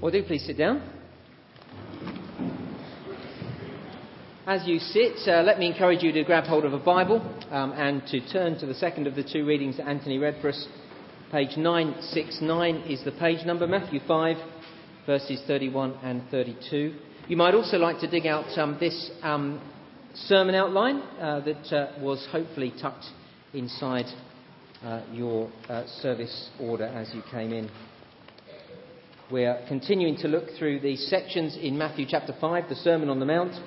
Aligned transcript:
Well, 0.00 0.12
do 0.12 0.22
please 0.22 0.44
sit 0.44 0.58
down. 0.58 0.82
As 4.46 4.66
you 4.66 4.78
sit, 4.78 5.26
uh, 5.26 5.42
let 5.42 5.58
me 5.58 5.66
encourage 5.66 6.02
you 6.02 6.12
to 6.12 6.22
grab 6.22 6.44
hold 6.44 6.66
of 6.66 6.74
a 6.74 6.78
Bible 6.78 7.22
um, 7.50 7.72
and 7.72 8.06
to 8.08 8.20
turn 8.30 8.58
to 8.58 8.66
the 8.66 8.74
second 8.74 9.06
of 9.06 9.14
the 9.14 9.24
two 9.24 9.46
readings 9.46 9.78
that 9.78 9.88
Anthony 9.88 10.18
read 10.18 10.36
for 10.42 10.50
us. 10.50 10.68
Page 11.32 11.56
969 11.56 12.74
is 12.90 13.02
the 13.04 13.12
page 13.12 13.46
number, 13.46 13.66
Matthew 13.66 14.00
5, 14.06 14.36
verses 15.06 15.40
31 15.46 15.94
and 16.02 16.22
32. 16.30 16.94
You 17.28 17.36
might 17.38 17.54
also 17.54 17.78
like 17.78 17.98
to 18.00 18.06
dig 18.06 18.26
out 18.26 18.46
um, 18.58 18.76
this 18.78 19.10
um, 19.22 19.62
sermon 20.14 20.54
outline 20.54 20.98
uh, 21.18 21.40
that 21.40 21.72
uh, 21.72 21.92
was 22.02 22.28
hopefully 22.30 22.74
tucked 22.82 23.06
inside 23.54 24.04
uh, 24.84 25.00
your 25.10 25.50
uh, 25.70 25.86
service 26.02 26.50
order 26.60 26.84
as 26.84 27.14
you 27.14 27.22
came 27.30 27.54
in. 27.54 27.70
We're 29.28 29.60
continuing 29.66 30.16
to 30.18 30.28
look 30.28 30.44
through 30.56 30.78
the 30.80 30.94
sections 30.94 31.58
in 31.60 31.76
Matthew 31.76 32.06
chapter 32.08 32.32
5, 32.40 32.68
the 32.68 32.76
Sermon 32.76 33.08
on 33.08 33.18
the 33.18 33.26
Mount. 33.26 33.60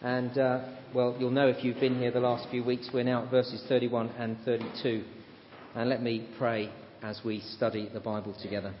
And, 0.00 0.38
uh, 0.38 0.64
well, 0.94 1.14
you'll 1.18 1.30
know 1.30 1.46
if 1.48 1.62
you've 1.62 1.78
been 1.78 1.98
here 1.98 2.10
the 2.10 2.20
last 2.20 2.48
few 2.48 2.64
weeks, 2.64 2.88
we're 2.94 3.02
now 3.02 3.24
at 3.24 3.30
verses 3.30 3.62
31 3.68 4.08
and 4.18 4.38
32. 4.46 5.04
And 5.74 5.90
let 5.90 6.02
me 6.02 6.26
pray 6.38 6.72
as 7.02 7.20
we 7.22 7.40
study 7.40 7.90
the 7.92 8.00
Bible 8.00 8.34
together. 8.40 8.72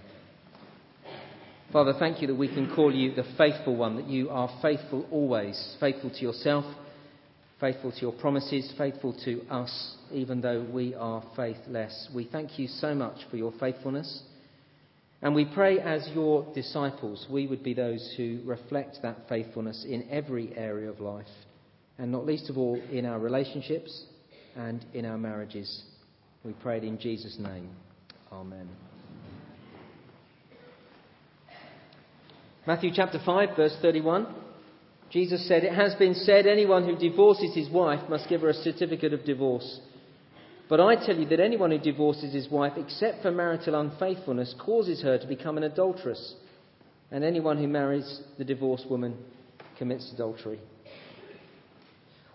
Father, 1.74 1.92
thank 1.98 2.22
you 2.22 2.26
that 2.28 2.36
we 2.36 2.48
can 2.48 2.74
call 2.74 2.90
you 2.90 3.14
the 3.14 3.26
faithful 3.36 3.76
one, 3.76 3.96
that 3.96 4.08
you 4.08 4.30
are 4.30 4.48
faithful 4.62 5.06
always, 5.10 5.76
faithful 5.78 6.08
to 6.08 6.20
yourself, 6.22 6.64
faithful 7.60 7.92
to 7.92 8.00
your 8.00 8.12
promises, 8.12 8.72
faithful 8.78 9.12
to 9.26 9.42
us, 9.50 9.96
even 10.10 10.40
though 10.40 10.66
we 10.72 10.94
are 10.94 11.22
faithless. 11.36 12.08
We 12.14 12.24
thank 12.32 12.58
you 12.58 12.66
so 12.66 12.94
much 12.94 13.18
for 13.30 13.36
your 13.36 13.52
faithfulness. 13.60 14.22
And 15.20 15.34
we 15.34 15.44
pray 15.44 15.80
as 15.80 16.08
your 16.14 16.46
disciples, 16.54 17.26
we 17.28 17.46
would 17.48 17.62
be 17.62 17.74
those 17.74 18.14
who 18.16 18.40
reflect 18.44 18.98
that 19.02 19.28
faithfulness 19.28 19.84
in 19.88 20.08
every 20.10 20.56
area 20.56 20.88
of 20.88 21.00
life, 21.00 21.26
and 21.98 22.12
not 22.12 22.24
least 22.24 22.48
of 22.50 22.56
all 22.56 22.80
in 22.92 23.04
our 23.04 23.18
relationships 23.18 24.04
and 24.54 24.84
in 24.94 25.04
our 25.04 25.18
marriages. 25.18 25.82
We 26.44 26.52
pray 26.62 26.78
it 26.78 26.84
in 26.84 26.98
Jesus' 26.98 27.36
name. 27.38 27.70
Amen. 28.30 28.68
Matthew 32.66 32.90
chapter 32.94 33.18
5, 33.24 33.56
verse 33.56 33.76
31. 33.82 34.26
Jesus 35.10 35.48
said, 35.48 35.64
It 35.64 35.72
has 35.72 35.94
been 35.94 36.14
said, 36.14 36.46
anyone 36.46 36.84
who 36.84 36.94
divorces 36.94 37.54
his 37.54 37.70
wife 37.70 38.08
must 38.08 38.28
give 38.28 38.42
her 38.42 38.50
a 38.50 38.54
certificate 38.54 39.14
of 39.14 39.24
divorce. 39.24 39.80
But 40.68 40.80
I 40.80 40.96
tell 40.96 41.16
you 41.16 41.26
that 41.28 41.40
anyone 41.40 41.70
who 41.70 41.78
divorces 41.78 42.34
his 42.34 42.48
wife, 42.50 42.74
except 42.76 43.22
for 43.22 43.30
marital 43.30 43.80
unfaithfulness, 43.80 44.54
causes 44.58 45.02
her 45.02 45.18
to 45.18 45.26
become 45.26 45.56
an 45.56 45.64
adulteress. 45.64 46.34
And 47.10 47.24
anyone 47.24 47.56
who 47.56 47.66
marries 47.68 48.20
the 48.36 48.44
divorced 48.44 48.88
woman 48.90 49.16
commits 49.78 50.12
adultery. 50.12 50.60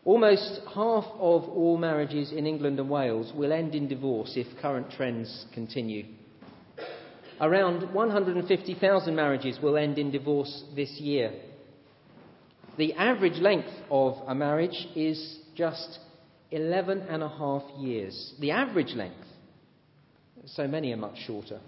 Almost 0.04 0.62
half 0.66 1.06
of 1.06 1.48
all 1.48 1.78
marriages 1.78 2.32
in 2.32 2.48
England 2.48 2.80
and 2.80 2.90
Wales 2.90 3.32
will 3.36 3.54
end 3.54 3.76
in 3.76 3.88
divorce 3.88 4.34
if 4.36 4.48
current 4.62 4.92
trends 4.92 5.46
continue. 5.54 6.06
Around 7.40 7.94
150,000 7.94 9.16
marriages 9.16 9.60
will 9.62 9.78
end 9.78 9.98
in 9.98 10.12
divorce 10.12 10.64
this 10.76 10.92
year. 11.00 11.32
The 12.78 12.94
average 12.94 13.40
length 13.40 13.72
of 13.92 14.16
a 14.28 14.34
marriage 14.34 14.88
is 14.96 15.40
just 15.56 16.00
11 16.54 17.02
and 17.10 17.24
a 17.24 17.30
half 17.30 17.64
years. 17.80 18.34
The 18.40 18.52
average 18.52 18.94
length. 18.96 19.26
So 20.46 20.68
many 20.68 20.94
are 20.94 20.98
much 20.98 21.18
shorter. 21.26 21.60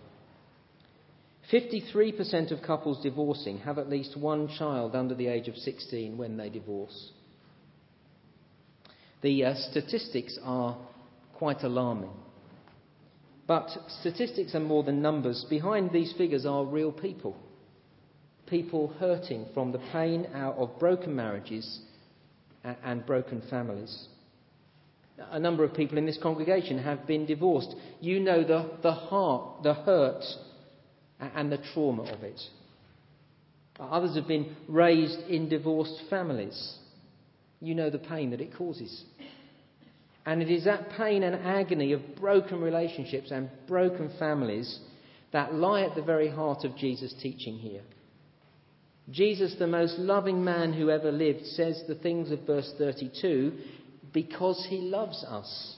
53% 1.51 2.51
of 2.51 2.61
couples 2.61 3.01
divorcing 3.01 3.59
have 3.59 3.77
at 3.77 3.89
least 3.89 4.17
one 4.17 4.47
child 4.57 4.95
under 4.95 5.15
the 5.15 5.27
age 5.27 5.47
of 5.47 5.55
16 5.55 6.17
when 6.17 6.37
they 6.37 6.49
divorce. 6.49 7.11
The 9.21 9.45
uh, 9.45 9.55
statistics 9.71 10.37
are 10.43 10.77
quite 11.33 11.63
alarming. 11.63 12.13
But 13.47 13.69
statistics 14.01 14.53
are 14.55 14.59
more 14.59 14.83
than 14.83 15.01
numbers. 15.01 15.45
Behind 15.49 15.91
these 15.91 16.13
figures 16.17 16.45
are 16.45 16.65
real 16.65 16.91
people. 16.91 17.35
People 18.47 18.89
hurting 18.99 19.47
from 19.53 19.71
the 19.71 19.81
pain 19.91 20.25
of 20.33 20.79
broken 20.79 21.15
marriages 21.15 21.79
and 22.63 23.05
broken 23.05 23.41
families. 23.49 24.07
A 25.17 25.39
number 25.39 25.63
of 25.63 25.73
people 25.73 25.97
in 25.97 26.05
this 26.05 26.19
congregation 26.21 26.77
have 26.79 27.07
been 27.07 27.25
divorced. 27.25 27.73
You 28.01 28.19
know 28.19 28.43
the, 28.43 28.69
the 28.81 28.91
heart, 28.91 29.63
the 29.63 29.73
hurt, 29.73 30.23
and 31.19 31.51
the 31.51 31.59
trauma 31.73 32.03
of 32.03 32.23
it. 32.23 32.39
Others 33.79 34.15
have 34.15 34.27
been 34.27 34.55
raised 34.67 35.19
in 35.29 35.49
divorced 35.49 36.01
families. 36.09 36.77
You 37.61 37.75
know 37.75 37.89
the 37.89 37.99
pain 37.99 38.31
that 38.31 38.41
it 38.41 38.55
causes. 38.57 39.03
And 40.25 40.41
it 40.41 40.49
is 40.49 40.65
that 40.65 40.89
pain 40.97 41.23
and 41.23 41.35
agony 41.35 41.93
of 41.93 42.01
broken 42.19 42.59
relationships 42.59 43.31
and 43.31 43.49
broken 43.67 44.11
families 44.17 44.79
that 45.31 45.53
lie 45.53 45.81
at 45.81 45.95
the 45.95 46.01
very 46.01 46.29
heart 46.29 46.63
of 46.63 46.75
Jesus' 46.77 47.13
teaching 47.21 47.57
here. 47.57 47.81
Jesus, 49.11 49.55
the 49.59 49.67
most 49.67 49.99
loving 49.99 50.43
man 50.43 50.73
who 50.73 50.89
ever 50.89 51.11
lived, 51.11 51.45
says 51.45 51.83
the 51.87 51.95
things 51.95 52.31
of 52.31 52.39
verse 52.47 52.73
32 52.77 53.53
because 54.15 54.65
he 54.69 54.77
loves 54.77 55.23
us, 55.25 55.75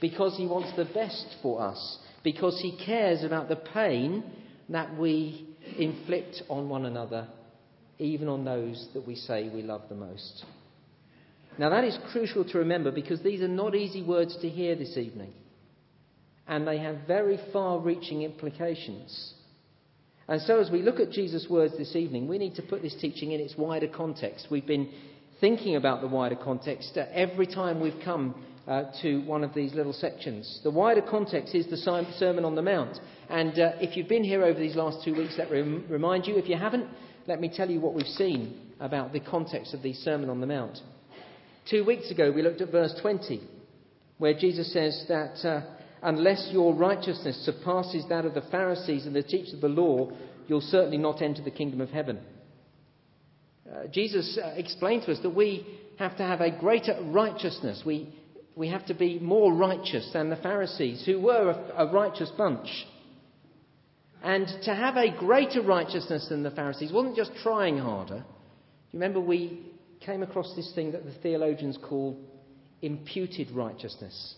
because 0.00 0.36
he 0.38 0.46
wants 0.46 0.74
the 0.76 0.84
best 0.84 1.26
for 1.42 1.60
us, 1.60 1.98
because 2.22 2.58
he 2.62 2.78
cares 2.86 3.24
about 3.24 3.48
the 3.48 3.56
pain 3.56 4.22
that 4.68 4.96
we 4.96 5.48
inflict 5.76 6.42
on 6.48 6.68
one 6.68 6.86
another, 6.86 7.26
even 7.98 8.28
on 8.28 8.44
those 8.44 8.88
that 8.94 9.04
we 9.04 9.16
say 9.16 9.50
we 9.52 9.62
love 9.62 9.82
the 9.88 9.96
most. 9.96 10.44
Now, 11.58 11.70
that 11.70 11.82
is 11.82 11.98
crucial 12.12 12.44
to 12.44 12.58
remember 12.58 12.92
because 12.92 13.20
these 13.20 13.40
are 13.40 13.48
not 13.48 13.74
easy 13.74 14.02
words 14.02 14.36
to 14.42 14.48
hear 14.48 14.76
this 14.76 14.96
evening, 14.96 15.32
and 16.46 16.66
they 16.66 16.78
have 16.78 16.98
very 17.08 17.38
far 17.52 17.80
reaching 17.80 18.22
implications. 18.22 19.34
And 20.28 20.40
so, 20.42 20.60
as 20.60 20.70
we 20.70 20.82
look 20.82 21.00
at 21.00 21.10
Jesus' 21.10 21.48
words 21.50 21.76
this 21.76 21.96
evening, 21.96 22.28
we 22.28 22.38
need 22.38 22.54
to 22.54 22.62
put 22.62 22.80
this 22.80 22.94
teaching 23.00 23.32
in 23.32 23.40
its 23.40 23.56
wider 23.58 23.88
context. 23.88 24.46
We've 24.52 24.64
been 24.64 24.88
thinking 25.40 25.76
about 25.76 26.00
the 26.00 26.08
wider 26.08 26.36
context 26.36 26.96
uh, 26.96 27.06
every 27.12 27.46
time 27.46 27.80
we've 27.80 28.00
come 28.04 28.34
uh, 28.68 28.84
to 29.02 29.20
one 29.22 29.42
of 29.42 29.54
these 29.54 29.74
little 29.74 29.92
sections. 29.92 30.60
The 30.62 30.70
wider 30.70 31.02
context 31.02 31.54
is 31.54 31.66
the 31.66 31.76
Sermon 31.76 32.44
on 32.44 32.54
the 32.54 32.62
Mount. 32.62 32.98
And 33.28 33.58
uh, 33.58 33.72
if 33.80 33.96
you've 33.96 34.08
been 34.08 34.22
here 34.22 34.44
over 34.44 34.58
these 34.58 34.76
last 34.76 35.04
two 35.04 35.14
weeks, 35.14 35.34
let 35.38 35.50
me 35.50 35.82
remind 35.88 36.26
you. 36.26 36.36
If 36.36 36.48
you 36.48 36.56
haven't, 36.56 36.86
let 37.26 37.40
me 37.40 37.50
tell 37.54 37.70
you 37.70 37.80
what 37.80 37.94
we've 37.94 38.06
seen 38.06 38.72
about 38.78 39.12
the 39.12 39.20
context 39.20 39.74
of 39.74 39.82
the 39.82 39.92
Sermon 39.94 40.30
on 40.30 40.40
the 40.40 40.46
Mount. 40.46 40.78
Two 41.68 41.84
weeks 41.84 42.10
ago, 42.10 42.30
we 42.30 42.42
looked 42.42 42.60
at 42.60 42.70
verse 42.70 42.94
20, 43.00 43.40
where 44.18 44.34
Jesus 44.34 44.72
says 44.72 45.04
that 45.08 45.48
uh, 45.48 45.62
unless 46.02 46.48
your 46.52 46.74
righteousness 46.74 47.36
surpasses 47.44 48.04
that 48.08 48.24
of 48.24 48.34
the 48.34 48.44
Pharisees 48.50 49.06
and 49.06 49.14
the 49.14 49.22
teachers 49.22 49.54
of 49.54 49.60
the 49.60 49.68
law, 49.68 50.10
you'll 50.46 50.60
certainly 50.60 50.98
not 50.98 51.22
enter 51.22 51.42
the 51.42 51.50
kingdom 51.50 51.80
of 51.80 51.90
heaven. 51.90 52.20
Uh, 53.70 53.86
Jesus 53.86 54.38
uh, 54.42 54.48
explained 54.56 55.04
to 55.04 55.12
us 55.12 55.18
that 55.22 55.30
we 55.30 55.66
have 55.98 56.16
to 56.16 56.22
have 56.22 56.40
a 56.40 56.50
greater 56.50 56.98
righteousness. 57.04 57.82
We, 57.84 58.12
we 58.56 58.68
have 58.68 58.86
to 58.86 58.94
be 58.94 59.18
more 59.18 59.52
righteous 59.52 60.10
than 60.12 60.30
the 60.30 60.36
Pharisees, 60.36 61.04
who 61.06 61.20
were 61.20 61.50
a, 61.50 61.86
a 61.86 61.92
righteous 61.92 62.30
bunch. 62.36 62.68
And 64.22 64.46
to 64.64 64.74
have 64.74 64.96
a 64.96 65.16
greater 65.16 65.62
righteousness 65.62 66.26
than 66.28 66.42
the 66.42 66.50
Pharisees 66.50 66.92
wasn't 66.92 67.16
just 67.16 67.32
trying 67.42 67.78
harder. 67.78 68.18
Do 68.18 68.22
you 68.96 69.00
remember 69.00 69.20
we 69.20 69.62
came 70.00 70.22
across 70.22 70.54
this 70.56 70.72
thing 70.74 70.92
that 70.92 71.04
the 71.04 71.12
theologians 71.22 71.78
call 71.82 72.18
imputed 72.82 73.50
righteousness? 73.52 74.34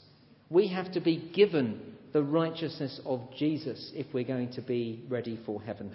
We 0.50 0.69
have 0.69 0.92
to 0.92 1.00
be 1.00 1.31
given 1.34 1.81
the 2.12 2.22
righteousness 2.22 3.00
of 3.06 3.22
Jesus 3.38 3.91
if 3.94 4.06
we're 4.12 4.25
going 4.25 4.53
to 4.53 4.60
be 4.60 5.03
ready 5.09 5.41
for 5.47 5.62
heaven. 5.62 5.94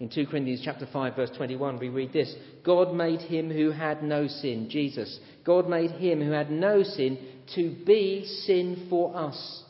In 0.00 0.08
2 0.08 0.26
Corinthians 0.26 0.62
chapter 0.64 0.86
5 0.92 1.16
verse 1.16 1.30
21 1.36 1.78
we 1.78 1.88
read 1.88 2.12
this, 2.12 2.32
God 2.64 2.94
made 2.94 3.20
him 3.20 3.50
who 3.50 3.70
had 3.70 4.02
no 4.02 4.28
sin, 4.28 4.68
Jesus. 4.70 5.18
God 5.44 5.68
made 5.68 5.90
him 5.92 6.20
who 6.20 6.30
had 6.30 6.50
no 6.50 6.82
sin 6.82 7.18
to 7.56 7.74
be 7.84 8.24
sin 8.46 8.86
for 8.88 9.16
us, 9.16 9.64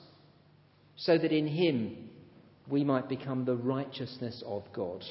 so 0.96 1.16
that 1.16 1.32
in 1.32 1.46
him 1.46 2.10
we 2.68 2.84
might 2.84 3.08
become 3.08 3.44
the 3.44 3.56
righteousness 3.56 4.42
of 4.46 4.64
God. 4.74 5.02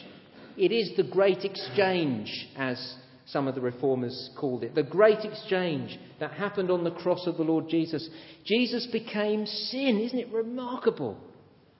It 0.55 0.71
is 0.71 0.95
the 0.95 1.03
great 1.03 1.43
exchange, 1.45 2.31
as 2.55 2.95
some 3.25 3.47
of 3.47 3.55
the 3.55 3.61
reformers 3.61 4.29
called 4.39 4.63
it. 4.63 4.75
The 4.75 4.83
great 4.83 5.19
exchange 5.19 5.97
that 6.19 6.31
happened 6.31 6.71
on 6.71 6.83
the 6.83 6.91
cross 6.91 7.27
of 7.27 7.37
the 7.37 7.43
Lord 7.43 7.69
Jesus. 7.69 8.07
Jesus 8.45 8.87
became 8.87 9.45
sin. 9.45 9.99
Isn't 9.99 10.19
it 10.19 10.31
remarkable? 10.31 11.17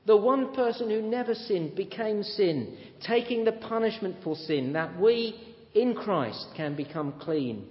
The 0.08 0.16
one 0.16 0.54
person 0.56 0.90
who 0.90 1.02
never 1.02 1.36
sinned 1.36 1.76
became 1.76 2.24
sin, 2.24 2.78
taking 3.06 3.44
the 3.44 3.52
punishment 3.52 4.16
for 4.24 4.38
sin, 4.38 4.72
that 4.72 4.98
we 4.98 5.36
in 5.76 5.96
Christ 5.96 6.48
can 6.56 6.78
become 6.78 7.20
clean, 7.20 7.68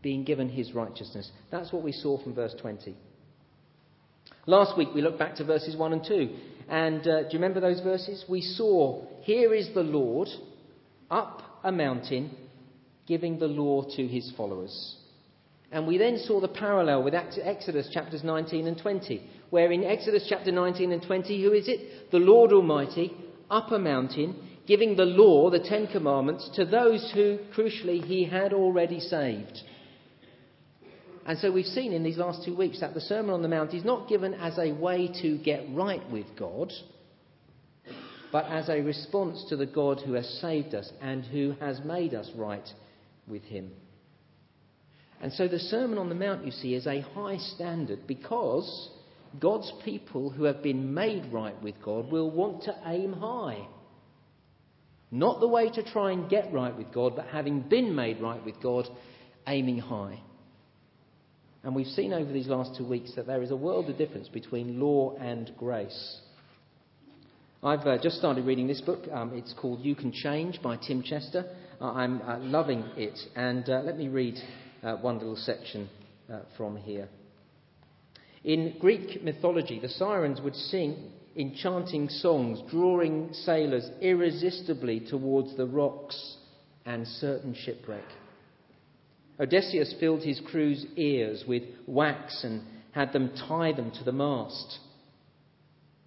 being 0.00 0.22
given 0.22 0.48
his 0.48 0.72
righteousness. 0.72 1.28
That's 1.50 1.72
what 1.72 1.82
we 1.82 1.90
saw 1.90 2.22
from 2.22 2.34
verse 2.34 2.54
20. 2.60 2.96
Last 4.46 4.78
week 4.78 4.90
we 4.94 5.02
looked 5.02 5.18
back 5.18 5.34
to 5.36 5.44
verses 5.44 5.76
1 5.76 5.92
and 5.92 6.04
2. 6.06 6.36
And 6.68 7.00
uh, 7.00 7.22
do 7.22 7.28
you 7.30 7.38
remember 7.40 7.58
those 7.58 7.80
verses? 7.80 8.24
We 8.28 8.42
saw, 8.42 9.04
Here 9.22 9.52
is 9.52 9.74
the 9.74 9.82
Lord 9.82 10.28
up 11.10 11.42
a 11.64 11.72
mountain 11.72 12.30
giving 13.08 13.40
the 13.40 13.48
law 13.48 13.82
to 13.96 14.06
his 14.06 14.32
followers. 14.36 14.96
And 15.72 15.88
we 15.88 15.98
then 15.98 16.18
saw 16.18 16.40
the 16.40 16.48
parallel 16.48 17.02
with 17.02 17.14
Exodus 17.14 17.90
chapters 17.92 18.22
19 18.22 18.68
and 18.68 18.78
20, 18.78 19.28
where 19.52 19.70
in 19.70 19.84
Exodus 19.84 20.24
chapter 20.30 20.50
19 20.50 20.92
and 20.92 21.02
20, 21.02 21.42
who 21.42 21.52
is 21.52 21.68
it? 21.68 22.10
The 22.10 22.16
Lord 22.16 22.54
Almighty 22.54 23.14
up 23.50 23.70
a 23.70 23.78
mountain 23.78 24.48
giving 24.66 24.96
the 24.96 25.04
law, 25.04 25.50
the 25.50 25.58
Ten 25.58 25.88
Commandments, 25.88 26.48
to 26.54 26.64
those 26.64 27.12
who, 27.14 27.36
crucially, 27.54 28.02
he 28.02 28.24
had 28.24 28.54
already 28.54 28.98
saved. 28.98 29.58
And 31.26 31.38
so 31.38 31.52
we've 31.52 31.66
seen 31.66 31.92
in 31.92 32.02
these 32.02 32.16
last 32.16 32.46
two 32.46 32.56
weeks 32.56 32.80
that 32.80 32.94
the 32.94 33.02
Sermon 33.02 33.34
on 33.34 33.42
the 33.42 33.48
Mount 33.48 33.74
is 33.74 33.84
not 33.84 34.08
given 34.08 34.32
as 34.32 34.56
a 34.56 34.72
way 34.72 35.10
to 35.20 35.36
get 35.36 35.66
right 35.74 36.10
with 36.10 36.28
God, 36.38 36.72
but 38.32 38.46
as 38.46 38.70
a 38.70 38.80
response 38.80 39.44
to 39.50 39.56
the 39.56 39.66
God 39.66 40.00
who 40.00 40.14
has 40.14 40.26
saved 40.40 40.74
us 40.74 40.90
and 41.02 41.26
who 41.26 41.56
has 41.60 41.78
made 41.84 42.14
us 42.14 42.30
right 42.36 42.66
with 43.28 43.42
him. 43.42 43.70
And 45.20 45.30
so 45.30 45.46
the 45.46 45.58
Sermon 45.58 45.98
on 45.98 46.08
the 46.08 46.14
Mount, 46.14 46.46
you 46.46 46.52
see, 46.52 46.74
is 46.74 46.86
a 46.86 47.02
high 47.02 47.36
standard 47.36 48.06
because 48.06 48.88
God's 49.38 49.72
people 49.84 50.30
who 50.30 50.44
have 50.44 50.62
been 50.62 50.94
made 50.94 51.32
right 51.32 51.60
with 51.62 51.74
God 51.82 52.10
will 52.10 52.30
want 52.30 52.64
to 52.64 52.76
aim 52.86 53.12
high. 53.12 53.66
Not 55.10 55.40
the 55.40 55.48
way 55.48 55.70
to 55.70 55.82
try 55.82 56.12
and 56.12 56.28
get 56.28 56.52
right 56.52 56.76
with 56.76 56.92
God, 56.92 57.16
but 57.16 57.26
having 57.26 57.60
been 57.60 57.94
made 57.94 58.20
right 58.20 58.42
with 58.44 58.60
God, 58.62 58.88
aiming 59.46 59.78
high. 59.78 60.20
And 61.62 61.74
we've 61.74 61.86
seen 61.86 62.12
over 62.12 62.32
these 62.32 62.48
last 62.48 62.76
two 62.76 62.86
weeks 62.86 63.14
that 63.14 63.26
there 63.26 63.42
is 63.42 63.50
a 63.50 63.56
world 63.56 63.88
of 63.88 63.98
difference 63.98 64.28
between 64.28 64.80
law 64.80 65.14
and 65.16 65.52
grace. 65.58 66.20
I've 67.62 67.86
uh, 67.86 67.98
just 68.02 68.16
started 68.16 68.44
reading 68.44 68.66
this 68.66 68.80
book. 68.80 69.04
Um, 69.12 69.32
it's 69.34 69.54
called 69.60 69.80
You 69.80 69.94
Can 69.94 70.12
Change 70.12 70.60
by 70.62 70.76
Tim 70.76 71.02
Chester. 71.02 71.44
Uh, 71.80 71.92
I'm 71.92 72.20
uh, 72.22 72.38
loving 72.38 72.82
it. 72.96 73.18
And 73.36 73.68
uh, 73.68 73.82
let 73.84 73.96
me 73.96 74.08
read 74.08 74.34
uh, 74.82 74.96
one 74.96 75.18
little 75.18 75.36
section 75.36 75.88
uh, 76.32 76.40
from 76.56 76.76
here. 76.76 77.08
In 78.44 78.76
Greek 78.80 79.22
mythology, 79.22 79.78
the 79.78 79.88
sirens 79.88 80.40
would 80.40 80.56
sing 80.56 81.12
enchanting 81.36 82.08
songs, 82.08 82.60
drawing 82.70 83.32
sailors 83.32 83.88
irresistibly 84.00 85.00
towards 85.00 85.56
the 85.56 85.66
rocks 85.66 86.36
and 86.84 87.06
certain 87.06 87.54
shipwreck. 87.54 88.04
Odysseus 89.40 89.94
filled 89.98 90.22
his 90.22 90.40
crew's 90.40 90.84
ears 90.96 91.44
with 91.46 91.62
wax 91.86 92.44
and 92.44 92.62
had 92.92 93.12
them 93.12 93.30
tie 93.48 93.72
them 93.72 93.90
to 93.92 94.04
the 94.04 94.12
mast. 94.12 94.78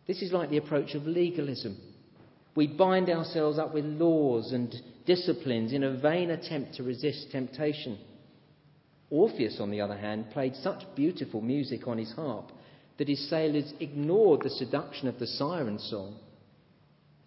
This 0.07 0.21
is 0.21 0.31
like 0.31 0.49
the 0.49 0.57
approach 0.57 0.93
of 0.93 1.07
legalism. 1.07 1.77
We 2.55 2.67
bind 2.67 3.09
ourselves 3.09 3.57
up 3.57 3.73
with 3.73 3.85
laws 3.85 4.51
and 4.51 4.73
disciplines 5.05 5.73
in 5.73 5.83
a 5.83 5.97
vain 5.97 6.29
attempt 6.29 6.75
to 6.75 6.83
resist 6.83 7.31
temptation. 7.31 7.97
Orpheus, 9.09 9.59
on 9.59 9.71
the 9.71 9.81
other 9.81 9.97
hand, 9.97 10.31
played 10.31 10.55
such 10.55 10.83
beautiful 10.95 11.41
music 11.41 11.87
on 11.87 11.97
his 11.97 12.11
harp 12.13 12.51
that 12.97 13.07
his 13.07 13.29
sailors 13.29 13.73
ignored 13.79 14.41
the 14.43 14.49
seduction 14.49 15.07
of 15.07 15.19
the 15.19 15.27
siren 15.27 15.79
song. 15.79 16.17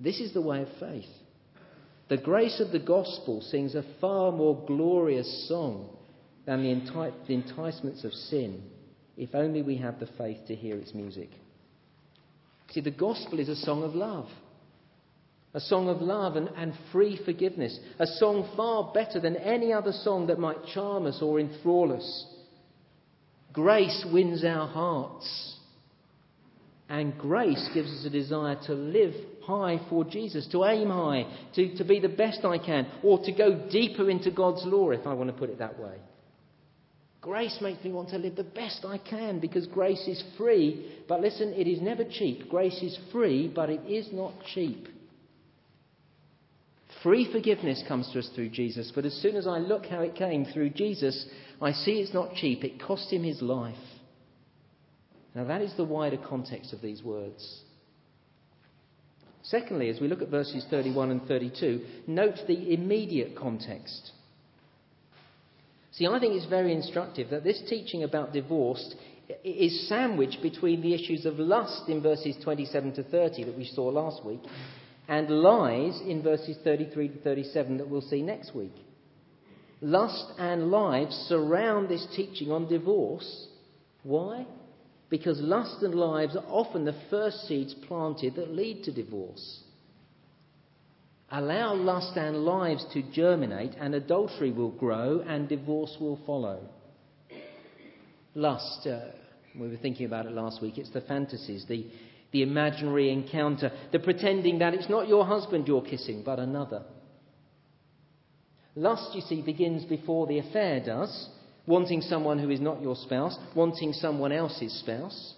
This 0.00 0.20
is 0.20 0.32
the 0.32 0.42
way 0.42 0.62
of 0.62 0.68
faith. 0.80 1.08
The 2.08 2.16
grace 2.16 2.60
of 2.60 2.72
the 2.72 2.78
gospel 2.78 3.42
sings 3.42 3.74
a 3.74 3.84
far 4.00 4.32
more 4.32 4.64
glorious 4.66 5.46
song 5.48 5.90
than 6.46 6.62
the, 6.62 6.68
enti- 6.68 7.26
the 7.26 7.34
enticements 7.34 8.04
of 8.04 8.12
sin, 8.12 8.62
if 9.16 9.34
only 9.34 9.60
we 9.60 9.76
have 9.76 10.00
the 10.00 10.08
faith 10.18 10.38
to 10.46 10.54
hear 10.54 10.76
its 10.76 10.94
music. 10.94 11.28
See, 12.70 12.80
the 12.80 12.90
gospel 12.90 13.38
is 13.40 13.48
a 13.48 13.56
song 13.56 13.82
of 13.82 13.94
love. 13.94 14.28
A 15.54 15.60
song 15.60 15.88
of 15.88 16.02
love 16.02 16.36
and, 16.36 16.48
and 16.56 16.74
free 16.92 17.18
forgiveness. 17.24 17.78
A 17.98 18.06
song 18.06 18.50
far 18.56 18.92
better 18.92 19.18
than 19.18 19.36
any 19.36 19.72
other 19.72 19.92
song 19.92 20.26
that 20.26 20.38
might 20.38 20.66
charm 20.74 21.06
us 21.06 21.20
or 21.22 21.40
enthrall 21.40 21.92
us. 21.92 22.26
Grace 23.52 24.04
wins 24.12 24.44
our 24.44 24.68
hearts. 24.68 25.56
And 26.90 27.16
grace 27.18 27.68
gives 27.74 27.90
us 27.90 28.04
a 28.06 28.10
desire 28.10 28.58
to 28.66 28.72
live 28.72 29.14
high 29.42 29.80
for 29.88 30.04
Jesus, 30.04 30.46
to 30.52 30.64
aim 30.64 30.88
high, 30.88 31.24
to, 31.54 31.76
to 31.76 31.84
be 31.84 32.00
the 32.00 32.08
best 32.08 32.44
I 32.44 32.58
can, 32.58 32.86
or 33.02 33.18
to 33.24 33.32
go 33.32 33.68
deeper 33.70 34.08
into 34.10 34.30
God's 34.30 34.64
law, 34.64 34.90
if 34.90 35.06
I 35.06 35.12
want 35.12 35.30
to 35.30 35.36
put 35.36 35.50
it 35.50 35.58
that 35.58 35.78
way. 35.78 35.96
Grace 37.20 37.58
makes 37.60 37.82
me 37.84 37.90
want 37.90 38.10
to 38.10 38.18
live 38.18 38.36
the 38.36 38.44
best 38.44 38.84
I 38.84 38.96
can 38.98 39.40
because 39.40 39.66
grace 39.66 40.06
is 40.06 40.22
free. 40.36 41.02
But 41.08 41.20
listen, 41.20 41.52
it 41.54 41.66
is 41.66 41.80
never 41.82 42.04
cheap. 42.04 42.48
Grace 42.48 42.80
is 42.82 42.98
free, 43.10 43.50
but 43.52 43.70
it 43.70 43.80
is 43.86 44.08
not 44.12 44.34
cheap. 44.54 44.86
Free 47.02 47.30
forgiveness 47.30 47.82
comes 47.86 48.10
to 48.12 48.18
us 48.18 48.28
through 48.34 48.50
Jesus, 48.50 48.90
but 48.94 49.04
as 49.04 49.14
soon 49.22 49.36
as 49.36 49.46
I 49.46 49.58
look 49.58 49.86
how 49.86 50.00
it 50.00 50.16
came 50.16 50.44
through 50.44 50.70
Jesus, 50.70 51.26
I 51.62 51.72
see 51.72 52.00
it's 52.00 52.14
not 52.14 52.34
cheap. 52.34 52.64
It 52.64 52.80
cost 52.80 53.12
him 53.12 53.22
his 53.22 53.40
life. 53.40 53.76
Now, 55.34 55.44
that 55.44 55.62
is 55.62 55.72
the 55.76 55.84
wider 55.84 56.16
context 56.16 56.72
of 56.72 56.80
these 56.80 57.02
words. 57.02 57.62
Secondly, 59.42 59.88
as 59.88 60.00
we 60.00 60.08
look 60.08 60.22
at 60.22 60.28
verses 60.28 60.66
31 60.68 61.10
and 61.10 61.22
32, 61.28 61.84
note 62.08 62.34
the 62.46 62.74
immediate 62.74 63.36
context. 63.36 64.10
See, 65.92 66.06
I 66.06 66.18
think 66.18 66.34
it's 66.34 66.46
very 66.46 66.72
instructive 66.72 67.30
that 67.30 67.44
this 67.44 67.62
teaching 67.68 68.02
about 68.02 68.32
divorce 68.32 68.94
is 69.44 69.88
sandwiched 69.88 70.42
between 70.42 70.82
the 70.82 70.94
issues 70.94 71.26
of 71.26 71.38
lust 71.38 71.88
in 71.88 72.02
verses 72.02 72.36
27 72.42 72.94
to 72.94 73.02
30 73.04 73.44
that 73.44 73.56
we 73.56 73.64
saw 73.64 73.84
last 73.84 74.24
week 74.24 74.40
and 75.08 75.30
lies 75.30 76.00
in 76.06 76.22
verses 76.22 76.58
33 76.62 77.08
to 77.08 77.18
37 77.20 77.78
that 77.78 77.88
we'll 77.88 78.02
see 78.02 78.22
next 78.22 78.54
week. 78.54 78.74
Lust 79.80 80.32
and 80.38 80.70
lies 80.70 81.12
surround 81.28 81.88
this 81.88 82.06
teaching 82.14 82.52
on 82.52 82.68
divorce. 82.68 83.46
Why? 84.02 84.46
Because 85.08 85.40
lust 85.40 85.82
and 85.82 85.94
lives 85.94 86.36
are 86.36 86.44
often 86.46 86.84
the 86.84 87.00
first 87.08 87.48
seeds 87.48 87.74
planted 87.86 88.34
that 88.34 88.50
lead 88.50 88.84
to 88.84 88.92
divorce. 88.92 89.62
Allow 91.30 91.74
lust 91.74 92.16
and 92.16 92.44
lives 92.44 92.84
to 92.92 93.02
germinate, 93.12 93.74
and 93.78 93.94
adultery 93.94 94.50
will 94.50 94.70
grow, 94.70 95.20
and 95.26 95.48
divorce 95.48 95.94
will 96.00 96.18
follow. 96.26 96.68
Lust, 98.34 98.86
uh, 98.86 99.00
we 99.58 99.68
were 99.68 99.76
thinking 99.76 100.06
about 100.06 100.26
it 100.26 100.32
last 100.32 100.62
week, 100.62 100.78
it's 100.78 100.90
the 100.90 101.02
fantasies, 101.02 101.66
the, 101.68 101.86
the 102.30 102.42
imaginary 102.42 103.10
encounter, 103.10 103.72
the 103.92 103.98
pretending 103.98 104.58
that 104.58 104.74
it's 104.74 104.88
not 104.88 105.08
your 105.08 105.24
husband 105.24 105.66
you're 105.66 105.82
kissing, 105.82 106.22
but 106.24 106.38
another. 106.38 106.82
Lust, 108.74 109.14
you 109.14 109.22
see, 109.22 109.42
begins 109.42 109.84
before 109.84 110.26
the 110.26 110.38
affair 110.38 110.82
does, 110.84 111.28
wanting 111.66 112.00
someone 112.00 112.38
who 112.38 112.50
is 112.50 112.60
not 112.60 112.80
your 112.80 112.96
spouse, 112.96 113.36
wanting 113.54 113.92
someone 113.92 114.32
else's 114.32 114.78
spouse. 114.80 115.34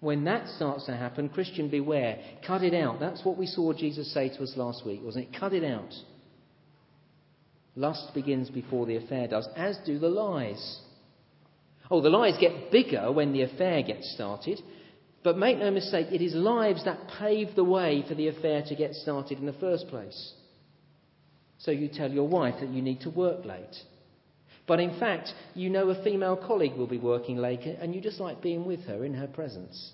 When 0.00 0.24
that 0.24 0.48
starts 0.56 0.86
to 0.86 0.96
happen, 0.96 1.28
Christian, 1.28 1.68
beware. 1.68 2.18
Cut 2.46 2.62
it 2.62 2.74
out. 2.74 3.00
That's 3.00 3.24
what 3.24 3.36
we 3.36 3.46
saw 3.46 3.72
Jesus 3.74 4.12
say 4.12 4.30
to 4.30 4.42
us 4.42 4.54
last 4.56 4.84
week, 4.86 5.00
wasn't 5.04 5.28
it? 5.28 5.38
Cut 5.38 5.52
it 5.52 5.62
out. 5.62 5.92
Lust 7.76 8.12
begins 8.14 8.50
before 8.50 8.86
the 8.86 8.96
affair 8.96 9.28
does, 9.28 9.48
as 9.56 9.78
do 9.86 9.98
the 9.98 10.08
lies. 10.08 10.80
Oh, 11.90 12.00
the 12.00 12.10
lies 12.10 12.36
get 12.40 12.70
bigger 12.70 13.12
when 13.12 13.32
the 13.32 13.42
affair 13.42 13.82
gets 13.82 14.12
started. 14.14 14.60
But 15.22 15.36
make 15.36 15.58
no 15.58 15.70
mistake, 15.70 16.06
it 16.10 16.22
is 16.22 16.34
lives 16.34 16.84
that 16.84 17.08
pave 17.18 17.54
the 17.54 17.64
way 17.64 18.04
for 18.08 18.14
the 18.14 18.28
affair 18.28 18.62
to 18.66 18.74
get 18.74 18.94
started 18.94 19.38
in 19.38 19.46
the 19.46 19.52
first 19.54 19.88
place. 19.88 20.32
So 21.58 21.70
you 21.70 21.88
tell 21.88 22.10
your 22.10 22.26
wife 22.26 22.54
that 22.60 22.70
you 22.70 22.80
need 22.80 23.02
to 23.02 23.10
work 23.10 23.44
late. 23.44 23.76
But 24.66 24.80
in 24.80 24.98
fact, 24.98 25.30
you 25.54 25.68
know 25.68 25.90
a 25.90 26.02
female 26.02 26.36
colleague 26.36 26.76
will 26.76 26.86
be 26.86 26.98
working 26.98 27.36
late 27.36 27.62
and 27.62 27.94
you 27.94 28.00
just 28.00 28.20
like 28.20 28.40
being 28.40 28.64
with 28.64 28.84
her 28.84 29.04
in 29.04 29.14
her 29.14 29.26
presence. 29.26 29.92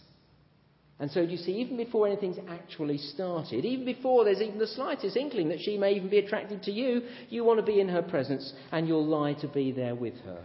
And 0.98 1.10
so, 1.10 1.26
do 1.26 1.32
you 1.32 1.36
see, 1.36 1.52
even 1.52 1.76
before 1.76 2.06
anything's 2.06 2.38
actually 2.48 2.96
started, 2.96 3.66
even 3.66 3.84
before 3.84 4.24
there's 4.24 4.40
even 4.40 4.58
the 4.58 4.66
slightest 4.66 5.16
inkling 5.16 5.48
that 5.48 5.60
she 5.60 5.76
may 5.76 5.92
even 5.92 6.08
be 6.08 6.18
attracted 6.18 6.62
to 6.62 6.70
you, 6.70 7.02
you 7.28 7.44
want 7.44 7.58
to 7.58 7.66
be 7.66 7.80
in 7.80 7.88
her 7.88 8.02
presence 8.02 8.52
and 8.72 8.88
you'll 8.88 9.06
lie 9.06 9.34
to 9.34 9.48
be 9.48 9.72
there 9.72 9.94
with 9.94 10.14
her. 10.24 10.42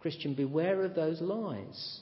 Christian, 0.00 0.34
beware 0.34 0.82
of 0.84 0.94
those 0.94 1.20
lies. 1.20 2.00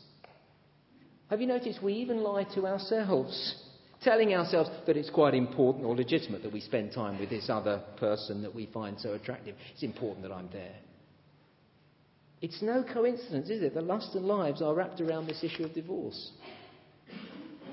Have 1.31 1.41
you 1.41 1.47
noticed 1.47 1.81
we 1.81 1.93
even 1.95 2.25
lie 2.25 2.43
to 2.57 2.67
ourselves, 2.67 3.55
telling 4.03 4.35
ourselves 4.35 4.69
that 4.87 4.97
it's 4.97 5.11
quite 5.11 5.33
important 5.33 5.87
or 5.87 5.95
legitimate 5.95 6.43
that 6.43 6.53
we 6.53 6.61
spend 6.61 6.93
time 6.93 7.21
with 7.21 7.31
this 7.31 7.49
other 7.49 7.81
person 7.99 8.43
that 8.43 8.53
we 8.53 8.67
find 8.67 8.99
so 8.99 9.13
attractive? 9.13 9.55
It's 9.73 9.85
important 9.85 10.23
that 10.25 10.33
I'm 10.33 10.49
there. 10.53 10.75
It's 12.43 12.61
no 12.63 12.83
coincidence, 12.83 13.49
is 13.49 13.63
it, 13.63 13.75
that 13.75 13.85
lust 13.85 14.13
and 14.17 14.27
lives 14.27 14.61
are 14.61 14.75
wrapped 14.75 15.01
around 15.01 15.29
this 15.29 15.45
issue 15.45 15.63
of 15.63 15.73
divorce. 15.73 16.33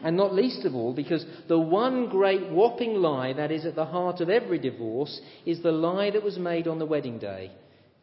And 0.03 0.15
not 0.15 0.35
least 0.35 0.63
of 0.65 0.75
all, 0.75 0.93
because 0.93 1.25
the 1.47 1.57
one 1.57 2.09
great 2.09 2.51
whopping 2.51 2.93
lie 2.95 3.33
that 3.33 3.51
is 3.51 3.65
at 3.65 3.73
the 3.73 3.85
heart 3.85 4.21
of 4.21 4.29
every 4.29 4.59
divorce 4.59 5.19
is 5.47 5.63
the 5.63 5.71
lie 5.71 6.11
that 6.11 6.21
was 6.21 6.37
made 6.37 6.67
on 6.67 6.77
the 6.77 6.85
wedding 6.85 7.17
day 7.17 7.51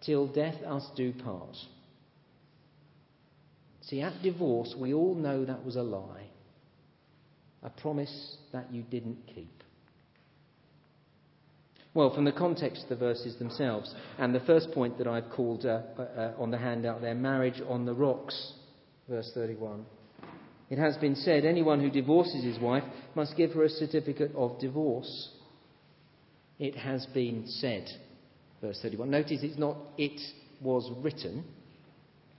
till 0.05 0.27
death 0.27 0.61
us 0.67 0.89
do 0.97 1.13
part. 1.13 1.55
See, 3.87 4.01
at 4.01 4.23
divorce, 4.23 4.75
we 4.79 4.95
all 4.95 5.15
know 5.15 5.45
that 5.45 5.65
was 5.65 5.77
a 5.77 5.83
lie, 5.83 6.29
a 7.63 7.71
promise 7.71 8.37
that 8.53 8.73
you 8.73 8.83
didn't 8.83 9.19
keep. 9.35 9.63
Well, 11.93 12.13
from 12.13 12.25
the 12.25 12.33
context 12.33 12.85
of 12.85 12.89
the 12.89 12.97
verses 12.97 13.37
themselves, 13.37 13.95
and 14.19 14.35
the 14.35 14.41
first 14.41 14.73
point 14.73 14.99
that 14.99 15.07
I've 15.07 15.31
called 15.31 15.65
uh, 15.65 15.83
uh, 15.99 16.33
on 16.39 16.51
the 16.51 16.59
handout 16.59 17.03
there, 17.03 17.15
marriage 17.15 17.61
on 17.69 17.85
the 17.85 17.95
rocks, 17.95 18.55
verse 19.09 19.31
31. 19.35 19.85
It 20.71 20.79
has 20.79 20.97
been 20.97 21.15
said 21.15 21.45
anyone 21.45 21.81
who 21.81 21.91
divorces 21.91 22.43
his 22.43 22.59
wife 22.59 22.83
must 23.15 23.37
give 23.37 23.53
her 23.53 23.65
a 23.65 23.69
certificate 23.69 24.33
of 24.35 24.59
divorce. 24.59 25.31
It 26.59 26.75
has 26.75 27.07
been 27.07 27.47
said, 27.47 27.89
verse 28.61 28.81
31. 28.83 29.11
Notice 29.11 29.41
it's 29.43 29.59
not 29.59 29.77
it 29.99 30.21
was 30.61 30.91
written, 30.99 31.45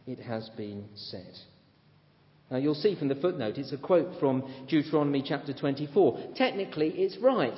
it 0.08 0.20
has 0.20 0.50
been 0.50 0.86
said. 0.96 1.34
Now 2.52 2.58
you'll 2.58 2.76
see 2.76 2.96
from 2.96 3.08
the 3.08 3.16
footnote, 3.16 3.58
it's 3.58 3.74
a 3.74 3.78
quote 3.78 4.20
from 4.20 4.44
Deuteronomy 4.68 5.24
chapter 5.26 5.54
24. 5.54 6.34
Technically, 6.36 6.90
it's 6.90 7.18
right. 7.18 7.58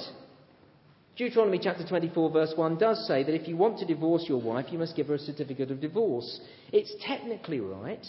Deuteronomy 1.18 1.60
chapter 1.62 1.86
24, 1.86 2.32
verse 2.32 2.54
1 2.56 2.78
does 2.78 3.08
say 3.08 3.24
that 3.24 3.34
if 3.34 3.48
you 3.48 3.58
want 3.58 3.80
to 3.80 3.86
divorce 3.86 4.26
your 4.28 4.40
wife, 4.40 4.68
you 4.72 4.78
must 4.78 4.96
give 4.96 5.08
her 5.08 5.16
a 5.16 5.20
certificate 5.20 5.72
of 5.72 5.82
divorce. 5.82 6.40
It's 6.72 6.94
technically 7.06 7.60
right, 7.60 8.06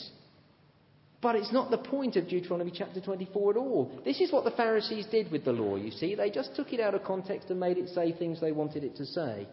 but 1.23 1.35
it's 1.35 1.53
not 1.53 1.71
the 1.71 1.79
point 1.79 2.17
of 2.17 2.29
Deuteronomy 2.29 2.71
chapter 2.73 3.01
24 3.01 3.53
at 3.53 3.57
all. 3.57 4.01
This 4.05 4.21
is 4.21 4.31
what 4.31 4.45
the 4.45 4.51
Pharisees 4.53 5.07
did 5.07 5.33
with 5.33 5.45
the 5.45 5.53
law, 5.53 5.77
you 5.77 5.91
see. 5.91 6.15
They 6.15 6.31
just 6.31 6.55
took 6.55 6.73
it 6.73 6.81
out 6.81 6.95
of 6.95 7.03
context 7.03 7.49
and 7.49 7.59
made 7.59 7.79
it 7.79 7.89
say 7.89 8.13
things 8.13 8.41
they 8.41 8.53
wanted 8.53 8.85
it 8.85 8.95
to 8.97 9.07
say. 9.07 9.49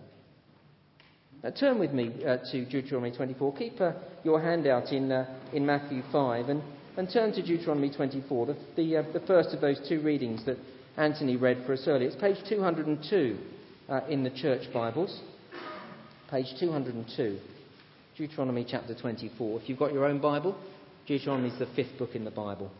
Now, 1.43 1.51
turn 1.51 1.79
with 1.79 1.91
me 1.91 2.11
uh, 2.25 2.37
to 2.51 2.65
Deuteronomy 2.65 3.15
24. 3.15 3.55
Keep 3.55 3.81
uh, 3.81 3.91
your 4.23 4.41
hand 4.41 4.65
out 4.65 4.91
in, 4.91 5.11
uh, 5.11 5.25
in 5.53 5.65
Matthew 5.65 6.01
5 6.11 6.49
and, 6.49 6.63
and 6.97 7.09
turn 7.11 7.33
to 7.33 7.41
Deuteronomy 7.41 7.91
24, 7.95 8.45
the, 8.47 8.57
the, 8.75 8.97
uh, 8.97 9.03
the 9.13 9.19
first 9.27 9.53
of 9.53 9.61
those 9.61 9.79
two 9.87 10.01
readings 10.01 10.45
that 10.45 10.57
Anthony 10.97 11.35
read 11.35 11.63
for 11.65 11.73
us 11.73 11.83
earlier. 11.87 12.07
It's 12.07 12.15
page 12.15 12.37
202 12.49 13.37
uh, 13.89 14.01
in 14.09 14.23
the 14.23 14.31
church 14.31 14.71
Bibles. 14.73 15.21
Page 16.31 16.47
202, 16.59 17.39
Deuteronomy 18.17 18.65
chapter 18.67 18.95
24. 18.95 19.61
If 19.61 19.69
you've 19.69 19.77
got 19.77 19.93
your 19.93 20.05
own 20.05 20.19
Bible, 20.19 20.57
Deuteronomy 21.05 21.49
is 21.49 21.59
the 21.59 21.67
fifth 21.75 21.97
book 21.99 22.15
in 22.15 22.25
the 22.25 22.31
Bible. 22.31 22.71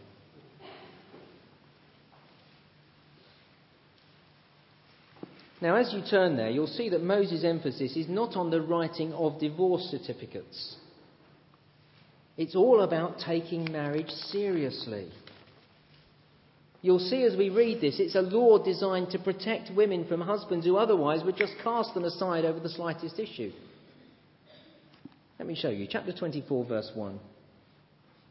Now, 5.66 5.78
as 5.78 5.92
you 5.92 6.04
turn 6.08 6.38
there, 6.38 6.52
you'll 6.52 6.68
see 6.68 6.90
that 6.90 7.02
Moses' 7.02 7.44
emphasis 7.44 7.98
is 7.98 8.08
not 8.08 8.36
on 8.36 8.52
the 8.52 8.62
writing 8.62 9.12
of 9.14 9.40
divorce 9.40 9.82
certificates. 9.90 10.76
It's 12.38 12.56
all 12.56 12.82
about 12.82 13.18
taking 13.18 13.72
marriage 13.72 14.12
seriously. 14.12 15.08
You'll 16.84 17.00
see 17.00 17.24
as 17.24 17.36
we 17.36 17.50
read 17.50 17.82
this, 17.82 18.00
it's 18.00 18.14
a 18.14 18.22
law 18.22 18.64
designed 18.64 19.10
to 19.10 19.18
protect 19.18 19.76
women 19.76 20.06
from 20.08 20.22
husbands 20.22 20.68
who 20.68 20.78
otherwise 20.78 21.24
would 21.24 21.36
just 21.36 21.54
cast 21.64 21.96
them 21.96 22.04
aside 22.04 22.46
over 22.46 22.60
the 22.60 22.70
slightest 22.70 23.18
issue. 23.18 23.52
Let 25.40 25.48
me 25.48 25.56
show 25.56 25.70
you. 25.70 25.88
Chapter 25.90 26.14
24, 26.14 26.66
verse 26.66 26.92
1. 26.94 27.20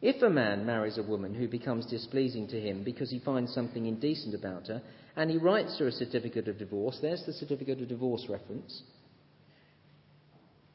If 0.04 0.20
a 0.20 0.28
man 0.28 0.66
marries 0.66 0.98
a 0.98 1.02
woman 1.02 1.32
who 1.32 1.48
becomes 1.48 1.86
displeasing 1.86 2.46
to 2.48 2.60
him 2.60 2.84
because 2.84 3.10
he 3.10 3.20
finds 3.20 3.54
something 3.54 3.86
indecent 3.86 4.34
about 4.34 4.66
her, 4.66 4.82
and 5.16 5.30
he 5.30 5.38
writes 5.38 5.78
her 5.78 5.88
a 5.88 5.92
certificate 5.92 6.46
of 6.46 6.58
divorce, 6.58 6.98
there's 7.00 7.24
the 7.24 7.32
certificate 7.32 7.80
of 7.80 7.88
divorce 7.88 8.26
reference 8.28 8.82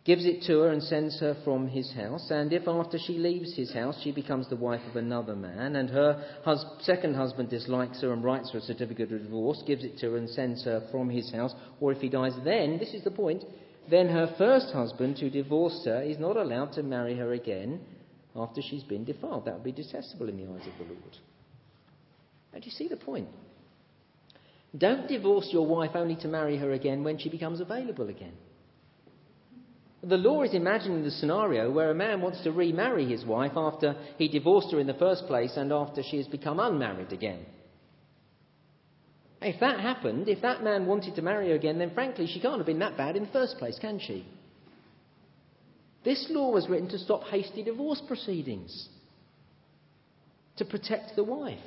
gives 0.06 0.26
it 0.26 0.42
to 0.42 0.62
her 0.62 0.72
and 0.72 0.82
sends 0.82 1.20
her 1.20 1.36
from 1.44 1.68
his 1.68 1.94
house. 1.94 2.32
And 2.32 2.52
if 2.52 2.68
after 2.68 2.98
she 2.98 3.20
leaves 3.20 3.56
his 3.56 3.72
house 3.72 4.02
she 4.02 4.12
becomes 4.12 4.50
the 4.50 4.56
wife 4.56 4.82
of 4.90 4.96
another 4.96 5.36
man, 5.36 5.76
and 5.76 5.88
her 5.92 6.26
hus- 6.44 6.66
second 6.80 7.14
husband 7.14 7.52
dislikes 7.52 8.02
her 8.02 8.12
and 8.12 8.24
writes 8.24 8.50
her 8.52 8.58
a 8.58 8.62
certificate 8.62 9.12
of 9.12 9.22
divorce, 9.22 9.62
gives 9.68 9.84
it 9.84 10.00
to 10.00 10.10
her 10.10 10.18
and 10.18 10.28
sends 10.28 10.64
her 10.64 10.82
from 10.90 11.12
his 11.12 11.32
house, 11.32 11.54
or 11.80 11.92
if 11.92 12.00
he 12.00 12.10
dies, 12.10 12.34
then, 12.44 12.80
this 12.80 12.96
is 12.96 13.04
the 13.04 13.12
point, 13.12 13.44
then 13.92 14.08
her 14.10 14.34
first 14.40 14.74
husband 14.74 15.20
who 15.20 15.30
divorced 15.30 15.86
her 15.86 16.02
is 16.02 16.18
not 16.18 16.38
allowed 16.38 16.72
to 16.72 16.82
marry 16.82 17.16
her 17.16 17.34
again 17.34 17.80
after 18.40 18.62
she's 18.62 18.84
been 18.84 19.06
defiled. 19.06 19.46
That 19.46 19.56
would 19.56 19.64
be 19.64 19.72
detestable 19.72 20.30
in 20.30 20.38
the 20.38 20.44
eyes 20.44 20.68
of 20.68 20.78
the 20.78 20.94
Lord. 20.94 21.18
And 22.54 22.66
you 22.66 22.72
see 22.72 22.88
the 22.88 22.98
point? 22.98 23.28
Don't 24.78 25.08
divorce 25.08 25.50
your 25.52 25.66
wife 25.66 25.92
only 25.96 26.16
to 26.18 26.28
marry 26.28 26.58
her 26.58 26.72
again 26.72 27.04
when 27.04 27.18
she 27.18 27.30
becomes 27.30 27.60
available 27.60 28.10
again. 28.10 28.34
The 30.02 30.18
law 30.18 30.44
is 30.44 30.54
imagining 30.54 31.04
the 31.04 31.12
scenario 31.12 31.72
where 31.72 31.92
a 31.92 31.96
man 31.96 32.22
wants 32.22 32.42
to 32.44 32.52
remarry 32.52 33.06
his 33.06 33.26
wife 33.26 33.52
after 33.56 33.96
he 34.18 34.30
divorced 34.30 34.72
her 34.72 34.80
in 34.80 34.88
the 34.88 34.94
first 34.94 35.28
place 35.28 35.58
and 35.58 35.74
after 35.74 36.02
she 36.04 36.18
has 36.18 36.28
become 36.28 36.60
unmarried 36.60 37.12
again. 37.12 37.46
If 39.42 39.60
that 39.60 39.80
happened, 39.80 40.30
if 40.30 40.42
that 40.42 40.64
man 40.64 40.86
wanted 40.86 41.16
to 41.16 41.22
marry 41.22 41.50
her 41.50 41.56
again, 41.56 41.80
then 41.80 41.94
frankly, 41.94 42.28
she 42.28 42.40
can't 42.40 42.58
have 42.58 42.66
been 42.66 42.80
that 42.80 42.98
bad 42.98 43.16
in 43.16 43.24
the 43.24 43.32
first 43.32 43.58
place, 43.58 43.78
can 43.80 44.00
she? 44.00 44.26
This 46.04 46.28
law 46.30 46.52
was 46.52 46.70
written 46.70 46.90
to 46.90 47.00
stop 47.00 47.24
hasty 47.26 47.64
divorce 47.64 48.02
proceedings, 48.08 48.88
to 50.58 50.66
protect 50.66 51.16
the 51.16 51.24
wife, 51.24 51.60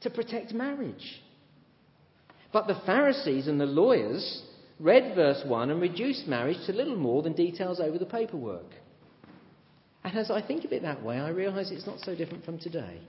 to 0.00 0.10
protect 0.10 0.52
marriage. 0.52 1.22
But 2.52 2.66
the 2.66 2.80
Pharisees 2.86 3.48
and 3.48 3.60
the 3.60 3.66
lawyers 3.66 4.42
read 4.78 5.14
verse 5.14 5.42
1 5.46 5.70
and 5.70 5.80
reduced 5.80 6.26
marriage 6.26 6.58
to 6.66 6.72
little 6.72 6.96
more 6.96 7.22
than 7.22 7.32
details 7.32 7.80
over 7.80 7.98
the 7.98 8.06
paperwork. 8.06 8.72
And 10.04 10.16
as 10.16 10.30
I 10.30 10.40
think 10.40 10.64
of 10.64 10.72
it 10.72 10.82
that 10.82 11.02
way, 11.02 11.18
I 11.18 11.30
realise 11.30 11.70
it's 11.70 11.86
not 11.86 12.00
so 12.00 12.14
different 12.14 12.44
from 12.44 12.58
today. 12.58 13.00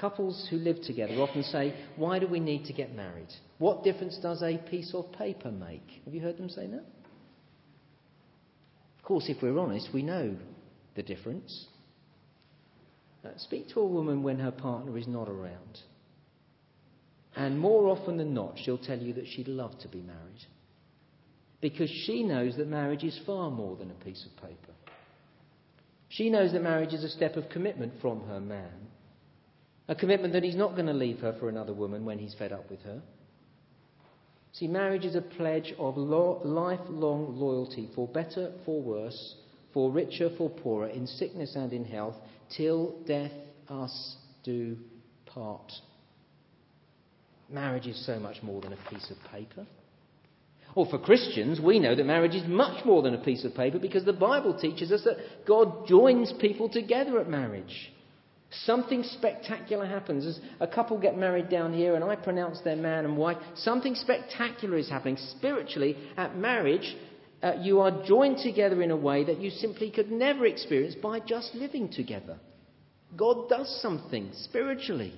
Couples 0.00 0.46
who 0.48 0.56
live 0.56 0.80
together 0.82 1.14
often 1.14 1.42
say, 1.42 1.74
Why 1.96 2.18
do 2.18 2.26
we 2.26 2.40
need 2.40 2.64
to 2.66 2.72
get 2.72 2.94
married? 2.94 3.28
What 3.58 3.84
difference 3.84 4.16
does 4.22 4.42
a 4.42 4.56
piece 4.56 4.94
of 4.94 5.12
paper 5.12 5.50
make? 5.50 5.82
Have 6.04 6.14
you 6.14 6.20
heard 6.20 6.38
them 6.38 6.48
say 6.48 6.66
that? 6.68 6.84
Course, 9.10 9.28
if 9.28 9.42
we're 9.42 9.58
honest, 9.58 9.88
we 9.92 10.04
know 10.04 10.36
the 10.94 11.02
difference. 11.02 11.66
Uh, 13.24 13.30
speak 13.38 13.68
to 13.70 13.80
a 13.80 13.84
woman 13.84 14.22
when 14.22 14.38
her 14.38 14.52
partner 14.52 14.96
is 14.96 15.08
not 15.08 15.28
around. 15.28 15.80
And 17.34 17.58
more 17.58 17.88
often 17.88 18.18
than 18.18 18.32
not, 18.32 18.56
she'll 18.56 18.78
tell 18.78 19.00
you 19.00 19.12
that 19.14 19.26
she'd 19.26 19.48
love 19.48 19.76
to 19.80 19.88
be 19.88 20.00
married. 20.00 20.44
Because 21.60 21.90
she 21.90 22.22
knows 22.22 22.56
that 22.56 22.68
marriage 22.68 23.02
is 23.02 23.18
far 23.26 23.50
more 23.50 23.74
than 23.74 23.90
a 23.90 24.04
piece 24.04 24.24
of 24.24 24.48
paper. 24.48 24.74
She 26.08 26.30
knows 26.30 26.52
that 26.52 26.62
marriage 26.62 26.94
is 26.94 27.02
a 27.02 27.08
step 27.08 27.34
of 27.34 27.48
commitment 27.48 27.94
from 28.00 28.20
her 28.28 28.38
man. 28.38 28.86
A 29.88 29.96
commitment 29.96 30.34
that 30.34 30.44
he's 30.44 30.54
not 30.54 30.76
going 30.76 30.86
to 30.86 30.92
leave 30.92 31.18
her 31.18 31.36
for 31.40 31.48
another 31.48 31.74
woman 31.74 32.04
when 32.04 32.20
he's 32.20 32.36
fed 32.38 32.52
up 32.52 32.70
with 32.70 32.82
her. 32.82 33.02
See, 34.52 34.66
marriage 34.66 35.04
is 35.04 35.14
a 35.14 35.20
pledge 35.20 35.72
of 35.78 35.96
lo- 35.96 36.40
lifelong 36.44 37.36
loyalty 37.38 37.88
for 37.94 38.08
better, 38.08 38.52
for 38.64 38.82
worse, 38.82 39.36
for 39.72 39.90
richer, 39.90 40.30
for 40.36 40.50
poorer, 40.50 40.88
in 40.88 41.06
sickness 41.06 41.54
and 41.54 41.72
in 41.72 41.84
health, 41.84 42.16
till 42.56 42.96
death 43.06 43.32
us 43.68 44.16
do 44.42 44.76
part. 45.26 45.72
Marriage 47.48 47.86
is 47.86 48.04
so 48.06 48.18
much 48.18 48.42
more 48.42 48.60
than 48.60 48.72
a 48.72 48.90
piece 48.90 49.10
of 49.10 49.16
paper. 49.30 49.66
Or 50.74 50.86
for 50.86 50.98
Christians, 50.98 51.60
we 51.60 51.78
know 51.80 51.96
that 51.96 52.06
marriage 52.06 52.34
is 52.34 52.46
much 52.46 52.84
more 52.84 53.02
than 53.02 53.14
a 53.14 53.24
piece 53.24 53.44
of 53.44 53.54
paper 53.54 53.78
because 53.78 54.04
the 54.04 54.12
Bible 54.12 54.56
teaches 54.58 54.92
us 54.92 55.02
that 55.04 55.16
God 55.46 55.88
joins 55.88 56.32
people 56.40 56.68
together 56.68 57.18
at 57.20 57.28
marriage. 57.28 57.92
Something 58.50 59.04
spectacular 59.04 59.86
happens 59.86 60.26
as 60.26 60.40
a 60.58 60.66
couple 60.66 60.98
get 60.98 61.16
married 61.16 61.48
down 61.48 61.72
here 61.72 61.94
and 61.94 62.02
I 62.02 62.16
pronounce 62.16 62.60
their 62.62 62.76
man 62.76 63.04
and 63.04 63.16
wife. 63.16 63.36
Something 63.54 63.94
spectacular 63.94 64.76
is 64.76 64.88
happening 64.88 65.18
spiritually 65.36 65.96
at 66.16 66.36
marriage. 66.36 66.96
Uh, 67.42 67.52
you 67.60 67.80
are 67.80 68.04
joined 68.04 68.38
together 68.38 68.82
in 68.82 68.90
a 68.90 68.96
way 68.96 69.24
that 69.24 69.40
you 69.40 69.50
simply 69.50 69.90
could 69.90 70.10
never 70.10 70.46
experience 70.46 70.96
by 70.96 71.20
just 71.20 71.54
living 71.54 71.88
together. 71.90 72.38
God 73.16 73.48
does 73.48 73.80
something 73.80 74.30
spiritually. 74.32 75.14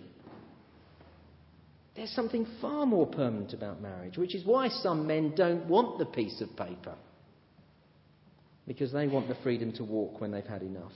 There's 1.96 2.10
something 2.10 2.46
far 2.60 2.84
more 2.84 3.06
permanent 3.06 3.54
about 3.54 3.80
marriage, 3.80 4.18
which 4.18 4.34
is 4.34 4.44
why 4.44 4.68
some 4.68 5.06
men 5.06 5.34
don't 5.34 5.66
want 5.66 5.98
the 5.98 6.06
piece 6.06 6.40
of 6.42 6.54
paper. 6.56 6.94
Because 8.66 8.92
they 8.92 9.08
want 9.08 9.28
the 9.28 9.36
freedom 9.42 9.72
to 9.72 9.84
walk 9.84 10.20
when 10.20 10.30
they've 10.30 10.44
had 10.44 10.62
enough. 10.62 10.92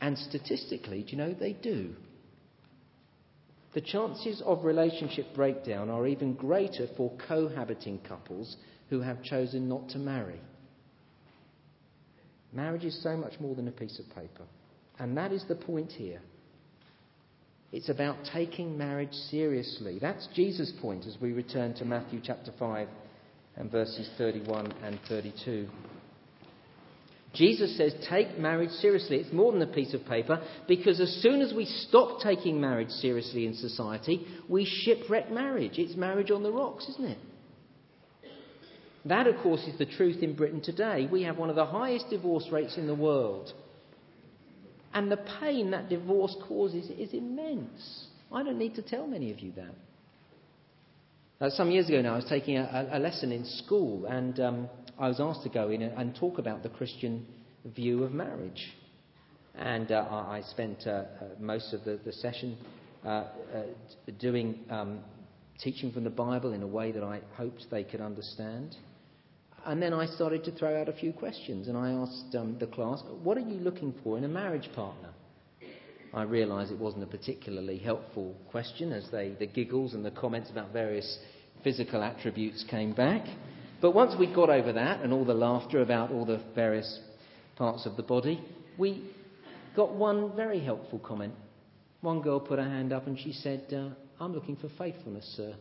And 0.00 0.16
statistically, 0.16 1.02
do 1.02 1.10
you 1.12 1.18
know, 1.18 1.34
they 1.34 1.52
do. 1.52 1.94
The 3.72 3.80
chances 3.80 4.42
of 4.44 4.64
relationship 4.64 5.34
breakdown 5.34 5.90
are 5.90 6.06
even 6.06 6.34
greater 6.34 6.88
for 6.96 7.12
cohabiting 7.28 8.00
couples 8.08 8.56
who 8.88 9.00
have 9.00 9.22
chosen 9.22 9.68
not 9.68 9.88
to 9.90 9.98
marry. 9.98 10.40
Marriage 12.52 12.84
is 12.84 13.00
so 13.02 13.16
much 13.16 13.38
more 13.38 13.54
than 13.54 13.68
a 13.68 13.72
piece 13.72 14.00
of 14.00 14.08
paper. 14.08 14.44
And 14.98 15.16
that 15.16 15.32
is 15.32 15.44
the 15.46 15.54
point 15.54 15.92
here. 15.92 16.20
It's 17.72 17.88
about 17.88 18.16
taking 18.32 18.76
marriage 18.76 19.12
seriously. 19.12 19.98
That's 20.00 20.26
Jesus' 20.34 20.72
point 20.80 21.06
as 21.06 21.16
we 21.20 21.32
return 21.32 21.74
to 21.74 21.84
Matthew 21.84 22.20
chapter 22.22 22.52
5 22.58 22.88
and 23.56 23.70
verses 23.70 24.10
31 24.18 24.72
and 24.82 24.98
32. 25.08 25.68
Jesus 27.32 27.76
says, 27.76 27.94
take 28.08 28.38
marriage 28.38 28.70
seriously. 28.70 29.18
It's 29.18 29.32
more 29.32 29.52
than 29.52 29.62
a 29.62 29.66
piece 29.66 29.94
of 29.94 30.04
paper 30.04 30.42
because 30.66 31.00
as 31.00 31.22
soon 31.22 31.40
as 31.40 31.54
we 31.54 31.64
stop 31.64 32.20
taking 32.20 32.60
marriage 32.60 32.90
seriously 32.90 33.46
in 33.46 33.54
society, 33.54 34.26
we 34.48 34.64
shipwreck 34.64 35.30
marriage. 35.30 35.78
It's 35.78 35.96
marriage 35.96 36.30
on 36.30 36.42
the 36.42 36.50
rocks, 36.50 36.88
isn't 36.88 37.04
it? 37.04 37.18
That, 39.04 39.26
of 39.26 39.36
course, 39.36 39.62
is 39.62 39.78
the 39.78 39.86
truth 39.86 40.22
in 40.22 40.34
Britain 40.34 40.60
today. 40.60 41.08
We 41.10 41.22
have 41.22 41.38
one 41.38 41.50
of 41.50 41.56
the 41.56 41.64
highest 41.64 42.10
divorce 42.10 42.48
rates 42.50 42.76
in 42.76 42.86
the 42.86 42.94
world. 42.94 43.52
And 44.92 45.10
the 45.10 45.24
pain 45.40 45.70
that 45.70 45.88
divorce 45.88 46.36
causes 46.46 46.90
is 46.90 47.14
immense. 47.14 48.06
I 48.32 48.42
don't 48.42 48.58
need 48.58 48.74
to 48.74 48.82
tell 48.82 49.06
many 49.06 49.30
of 49.30 49.40
you 49.40 49.52
that. 49.52 49.74
Uh, 51.40 51.48
some 51.48 51.70
years 51.70 51.88
ago 51.88 52.02
now, 52.02 52.12
I 52.12 52.16
was 52.16 52.26
taking 52.26 52.58
a, 52.58 52.90
a 52.92 52.98
lesson 52.98 53.32
in 53.32 53.46
school, 53.46 54.04
and 54.04 54.38
um, 54.40 54.68
I 54.98 55.08
was 55.08 55.20
asked 55.20 55.42
to 55.44 55.48
go 55.48 55.70
in 55.70 55.80
and 55.80 56.14
talk 56.14 56.36
about 56.36 56.62
the 56.62 56.68
Christian 56.68 57.26
view 57.64 58.04
of 58.04 58.12
marriage. 58.12 58.74
And 59.54 59.90
uh, 59.90 60.04
I 60.10 60.42
spent 60.50 60.86
uh, 60.86 60.90
uh, 60.90 61.04
most 61.38 61.72
of 61.72 61.82
the, 61.84 61.98
the 62.04 62.12
session 62.12 62.58
uh, 63.06 63.08
uh, 63.08 63.62
doing 64.18 64.58
um, 64.68 65.00
teaching 65.58 65.90
from 65.92 66.04
the 66.04 66.10
Bible 66.10 66.52
in 66.52 66.62
a 66.62 66.66
way 66.66 66.92
that 66.92 67.02
I 67.02 67.22
hoped 67.38 67.64
they 67.70 67.84
could 67.84 68.02
understand. 68.02 68.76
And 69.64 69.80
then 69.80 69.94
I 69.94 70.04
started 70.04 70.44
to 70.44 70.52
throw 70.52 70.78
out 70.78 70.90
a 70.90 70.92
few 70.92 71.14
questions, 71.14 71.68
and 71.68 71.76
I 71.78 71.92
asked 71.92 72.34
um, 72.34 72.58
the 72.58 72.66
class, 72.66 73.02
What 73.22 73.38
are 73.38 73.48
you 73.48 73.60
looking 73.60 73.94
for 74.04 74.18
in 74.18 74.24
a 74.24 74.28
marriage 74.28 74.68
partner? 74.74 75.08
I 76.12 76.22
realised 76.22 76.72
it 76.72 76.78
wasn't 76.78 77.04
a 77.04 77.06
particularly 77.06 77.78
helpful 77.78 78.34
question 78.50 78.92
as 78.92 79.08
they, 79.12 79.36
the 79.38 79.46
giggles 79.46 79.94
and 79.94 80.04
the 80.04 80.10
comments 80.10 80.50
about 80.50 80.72
various 80.72 81.18
physical 81.62 82.02
attributes 82.02 82.64
came 82.68 82.92
back. 82.92 83.24
But 83.80 83.92
once 83.92 84.14
we 84.18 84.32
got 84.32 84.50
over 84.50 84.72
that 84.72 85.00
and 85.02 85.12
all 85.12 85.24
the 85.24 85.34
laughter 85.34 85.80
about 85.82 86.10
all 86.10 86.24
the 86.24 86.42
various 86.54 86.98
parts 87.56 87.86
of 87.86 87.96
the 87.96 88.02
body, 88.02 88.42
we 88.76 89.04
got 89.76 89.94
one 89.94 90.34
very 90.34 90.60
helpful 90.60 90.98
comment. 90.98 91.34
One 92.00 92.22
girl 92.22 92.40
put 92.40 92.58
her 92.58 92.64
hand 92.68 92.92
up 92.92 93.06
and 93.06 93.18
she 93.18 93.32
said, 93.32 93.72
uh, 93.72 93.90
I'm 94.22 94.34
looking 94.34 94.56
for 94.56 94.68
faithfulness, 94.78 95.32
sir. 95.36 95.54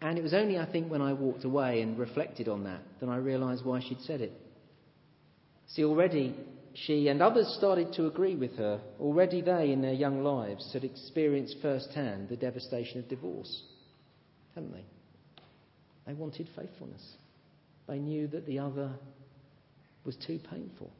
And 0.00 0.18
it 0.18 0.22
was 0.22 0.34
only, 0.34 0.58
I 0.58 0.70
think, 0.70 0.90
when 0.90 1.02
I 1.02 1.12
walked 1.12 1.44
away 1.44 1.82
and 1.82 1.98
reflected 1.98 2.48
on 2.48 2.64
that 2.64 2.80
that 3.00 3.08
I 3.08 3.16
realised 3.16 3.64
why 3.64 3.80
she'd 3.80 4.00
said 4.00 4.20
it. 4.20 4.32
See, 5.68 5.84
already 5.84 6.34
she 6.74 7.08
and 7.08 7.22
others 7.22 7.54
started 7.58 7.92
to 7.94 8.06
agree 8.06 8.36
with 8.36 8.56
her. 8.56 8.80
Already 9.00 9.40
they, 9.40 9.72
in 9.72 9.82
their 9.82 9.92
young 9.92 10.22
lives, 10.22 10.72
had 10.72 10.84
experienced 10.84 11.56
firsthand 11.60 12.28
the 12.28 12.36
devastation 12.36 12.98
of 12.98 13.08
divorce, 13.08 13.62
hadn't 14.54 14.72
they? 14.72 14.84
They 16.06 16.14
wanted 16.14 16.48
faithfulness. 16.56 17.16
They 17.88 17.98
knew 17.98 18.26
that 18.28 18.46
the 18.46 18.58
other 18.58 18.90
was 20.04 20.16
too 20.16 20.40
painful. 20.50 20.90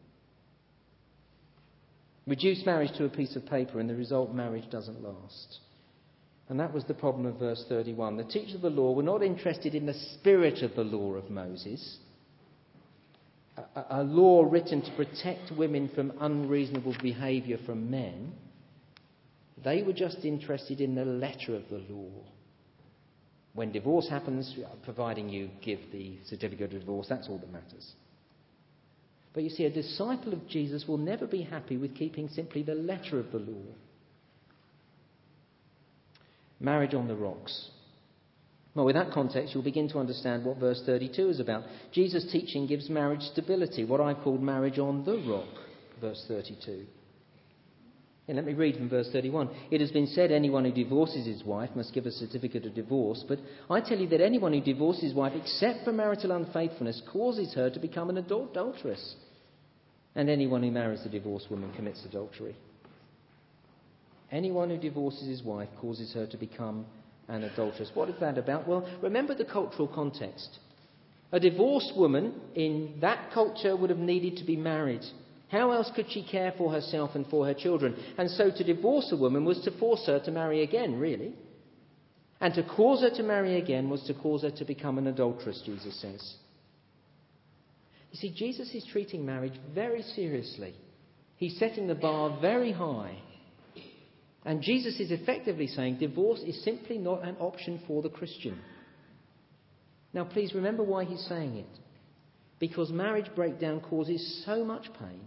Reduce 2.27 2.65
marriage 2.65 2.97
to 2.99 3.05
a 3.05 3.09
piece 3.09 3.35
of 3.35 3.47
paper, 3.47 3.81
and 3.81 3.91
the 3.91 3.97
result, 3.97 4.33
marriage 4.33 4.71
doesn't 4.71 5.03
last. 5.03 5.59
And 6.49 6.61
that 6.61 6.73
was 6.73 6.85
the 6.85 6.95
problem 6.95 7.27
of 7.27 7.39
verse 7.39 7.65
31. 7.69 8.17
The 8.17 8.25
teachers 8.25 8.55
of 8.55 8.61
the 8.61 8.71
law 8.71 8.93
were 8.93 9.03
not 9.03 9.23
interested 9.23 9.75
in 9.75 9.87
the 9.87 9.95
spirit 9.95 10.63
of 10.63 10.75
the 10.77 10.85
law 10.85 11.15
of 11.15 11.31
Moses 11.31 11.99
a, 13.57 14.03
law 14.03 14.45
written 14.49 14.83
to 14.83 14.91
protect 14.93 15.53
women 15.57 15.91
from 15.95 16.13
unreasonable 16.21 16.95
behaviour 17.03 17.59
from 17.67 17.91
men. 17.91 18.33
They 19.65 19.83
were 19.83 19.93
just 19.93 20.25
interested 20.25 20.81
in 20.81 20.95
the 20.95 21.05
letter 21.05 21.55
of 21.55 21.69
the 21.69 21.83
law. 21.91 22.11
When 23.55 23.71
divorce 23.71 24.09
happens, 24.09 24.55
uh, 24.59 24.75
providing 24.83 25.29
you 25.29 25.51
give 25.61 25.79
the 25.93 26.17
certificate 26.27 26.73
of 26.73 26.81
divorce, 26.81 27.07
that's 27.09 27.29
all 27.29 27.39
that 27.39 27.53
matters. 27.53 27.93
But 29.35 29.43
you 29.45 29.51
see, 29.51 29.65
a 29.65 29.71
disciple 29.71 30.33
of 30.33 30.47
Jesus 30.49 30.87
will 30.87 30.99
never 30.99 31.27
be 31.27 31.43
happy 31.43 31.77
with 31.77 31.95
keeping 31.95 32.29
simply 32.29 32.63
the 32.63 32.75
letter 32.75 33.19
of 33.19 33.31
the 33.31 33.39
law. 33.39 33.75
Marriage 36.61 36.95
on 36.95 37.09
the 37.09 37.17
rocks. 37.17 37.71
Well, 38.75 38.87
with 38.87 38.95
that 38.95 39.13
context, 39.13 39.55
you'll 39.55 39.63
begin 39.63 39.89
to 39.91 39.99
understand 39.99 40.45
what 40.45 40.57
verse 40.57 40.83
32 40.87 41.29
is 41.29 41.41
about. 41.41 41.65
Jesus' 41.93 42.31
teaching 42.33 42.67
gives 42.67 42.89
marriage 42.89 43.21
stability, 43.21 43.85
what 43.85 44.01
I've 44.01 44.23
called 44.23 44.43
marriage 44.43 44.79
on 44.79 45.05
the 45.05 45.19
rock, 45.29 45.49
verse 46.01 46.25
32. 46.27 46.87
And 48.29 48.37
let 48.37 48.47
me 48.47 48.55
read 48.55 48.77
from 48.77 48.89
verse 48.89 49.11
31. 49.13 49.51
It 49.71 49.81
has 49.81 49.91
been 49.91 50.07
said 50.07 50.31
anyone 50.31 50.65
who 50.65 50.73
divorces 50.73 51.27
his 51.27 51.45
wife 51.45 51.71
must 51.75 51.93
give 51.93 52.07
a 52.07 52.11
certificate 52.11 52.65
of 52.65 52.75
divorce, 52.75 53.23
but 53.29 53.39
I 53.69 53.81
tell 53.81 53.99
you 53.99 54.09
that 54.09 54.23
anyone 54.23 54.53
who 54.53 54.61
divorces 54.61 55.03
his 55.03 55.15
wife 55.15 55.33
except 55.35 55.85
for 55.85 55.93
marital 55.93 56.33
unfaithfulness 56.33 57.03
causes 57.13 57.53
her 57.55 57.69
to 57.69 57.81
become 57.81 58.09
an 58.09 58.19
adulteress. 58.19 59.17
And 60.15 60.31
anyone 60.31 60.63
who 60.63 60.71
marries 60.71 61.05
a 61.05 61.09
divorced 61.09 61.51
woman 61.51 61.73
commits 61.75 62.05
adultery. 62.05 62.55
Anyone 64.31 64.71
who 64.71 64.79
divorces 64.79 65.27
his 65.27 65.43
wife 65.43 65.69
causes 65.79 66.15
her 66.15 66.27
to 66.27 66.37
become 66.39 66.87
an 67.29 67.45
adulteress. 67.45 67.91
What 67.95 68.09
is 68.09 68.17
that 68.21 68.39
about? 68.39 68.67
Well, 68.67 68.89
remember 69.03 69.35
the 69.35 69.45
cultural 69.45 69.89
context. 69.89 70.59
A 71.33 71.41
divorced 71.41 71.93
woman 71.97 72.35
in 72.55 72.99
that 73.01 73.33
culture 73.33 73.75
would 73.75 73.91
have 73.91 73.99
needed 73.99 74.37
to 74.37 74.45
be 74.45 74.57
married. 74.57 75.03
How 75.49 75.71
else 75.73 75.91
could 75.95 76.11
she 76.11 76.23
care 76.23 76.53
for 76.57 76.73
herself 76.73 77.15
and 77.15 77.27
for 77.27 77.47
her 77.47 77.55
children? 77.55 77.97
And 78.19 78.31
so 78.31 78.51
to 78.51 78.65
divorce 78.65 79.11
a 79.13 79.17
woman 79.17 79.45
was 79.45 79.61
to 79.65 79.71
force 79.79 80.07
her 80.07 80.19
to 80.21 80.31
marry 80.31 80.63
again, 80.63 80.99
really. 80.99 81.35
And 82.41 82.55
to 82.55 82.63
cause 82.63 83.03
her 83.03 83.11
to 83.11 83.23
marry 83.23 83.57
again 83.61 83.89
was 83.89 84.03
to 84.05 84.15
cause 84.15 84.43
her 84.43 84.51
to 84.51 84.65
become 84.65 84.99
an 84.99 85.07
adulteress, 85.07 85.63
Jesus 85.65 86.01
says. 86.01 86.35
You 88.11 88.19
see, 88.19 88.35
Jesus 88.35 88.75
is 88.75 88.85
treating 88.91 89.25
marriage 89.25 89.59
very 89.75 90.03
seriously. 90.03 90.75
He's 91.37 91.59
setting 91.59 91.87
the 91.87 91.95
bar 91.95 92.39
very 92.41 92.73
high. 92.73 93.17
And 94.45 94.61
Jesus 94.61 94.99
is 94.99 95.11
effectively 95.11 95.69
saying 95.69 95.99
divorce 95.99 96.41
is 96.41 96.63
simply 96.65 96.99
not 96.99 97.25
an 97.25 97.37
option 97.39 97.81
for 97.87 98.03
the 98.03 98.09
Christian. 98.09 98.59
Now, 100.13 100.25
please 100.25 100.53
remember 100.55 100.83
why 100.83 101.05
he's 101.05 101.25
saying 101.29 101.57
it. 101.57 101.79
Because 102.59 102.91
marriage 102.91 103.31
breakdown 103.35 103.81
causes 103.81 104.43
so 104.45 104.65
much 104.65 104.87
pain. 104.99 105.21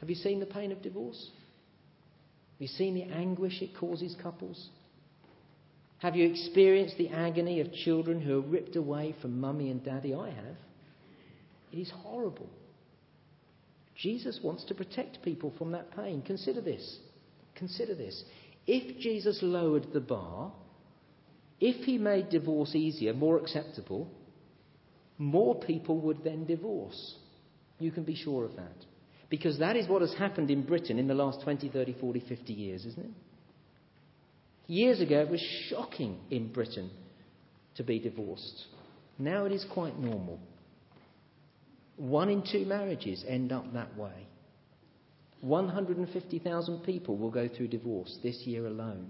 Have 0.00 0.08
you 0.08 0.16
seen 0.16 0.40
the 0.40 0.46
pain 0.46 0.72
of 0.72 0.82
divorce? 0.82 1.30
Have 2.54 2.60
you 2.60 2.68
seen 2.68 2.94
the 2.94 3.14
anguish 3.14 3.60
it 3.60 3.76
causes 3.76 4.16
couples? 4.22 4.68
Have 5.98 6.16
you 6.16 6.30
experienced 6.30 6.96
the 6.96 7.10
agony 7.10 7.60
of 7.60 7.72
children 7.72 8.20
who 8.20 8.38
are 8.38 8.42
ripped 8.42 8.76
away 8.76 9.14
from 9.20 9.40
mummy 9.40 9.70
and 9.70 9.84
daddy? 9.84 10.14
I 10.14 10.30
have. 10.30 10.56
It 11.72 11.78
is 11.78 11.92
horrible. 12.02 12.48
Jesus 13.96 14.40
wants 14.42 14.64
to 14.64 14.74
protect 14.74 15.22
people 15.22 15.52
from 15.58 15.72
that 15.72 15.94
pain. 15.94 16.22
Consider 16.22 16.62
this. 16.62 16.98
Consider 17.60 17.94
this. 17.94 18.24
If 18.66 18.98
Jesus 18.98 19.38
lowered 19.42 19.92
the 19.92 20.00
bar, 20.00 20.50
if 21.60 21.84
he 21.84 21.98
made 21.98 22.30
divorce 22.30 22.74
easier, 22.74 23.12
more 23.12 23.38
acceptable, 23.38 24.10
more 25.18 25.60
people 25.60 26.00
would 26.00 26.24
then 26.24 26.46
divorce. 26.46 27.16
You 27.78 27.90
can 27.92 28.04
be 28.04 28.16
sure 28.16 28.46
of 28.46 28.56
that. 28.56 28.76
Because 29.28 29.58
that 29.58 29.76
is 29.76 29.86
what 29.86 30.00
has 30.00 30.14
happened 30.14 30.50
in 30.50 30.62
Britain 30.62 30.98
in 30.98 31.06
the 31.06 31.14
last 31.14 31.42
20, 31.42 31.68
30, 31.68 31.96
40, 32.00 32.20
50 32.26 32.52
years, 32.52 32.86
isn't 32.86 33.04
it? 33.04 33.12
Years 34.66 35.00
ago, 35.02 35.20
it 35.20 35.28
was 35.28 35.44
shocking 35.68 36.18
in 36.30 36.50
Britain 36.52 36.90
to 37.76 37.82
be 37.82 37.98
divorced. 37.98 38.64
Now 39.18 39.44
it 39.44 39.52
is 39.52 39.66
quite 39.70 39.98
normal. 39.98 40.40
One 41.96 42.30
in 42.30 42.42
two 42.50 42.64
marriages 42.64 43.22
end 43.28 43.52
up 43.52 43.70
that 43.74 43.98
way. 43.98 44.28
150,000 45.40 46.80
people 46.84 47.16
will 47.16 47.30
go 47.30 47.48
through 47.48 47.68
divorce 47.68 48.18
this 48.22 48.42
year 48.44 48.66
alone. 48.66 49.06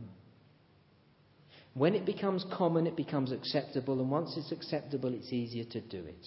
When 1.74 1.94
it 1.94 2.04
becomes 2.04 2.44
common, 2.52 2.86
it 2.86 2.96
becomes 2.96 3.32
acceptable, 3.32 4.00
and 4.00 4.10
once 4.10 4.36
it's 4.36 4.52
acceptable, 4.52 5.14
it's 5.14 5.32
easier 5.32 5.64
to 5.64 5.80
do 5.80 5.98
it. 5.98 6.26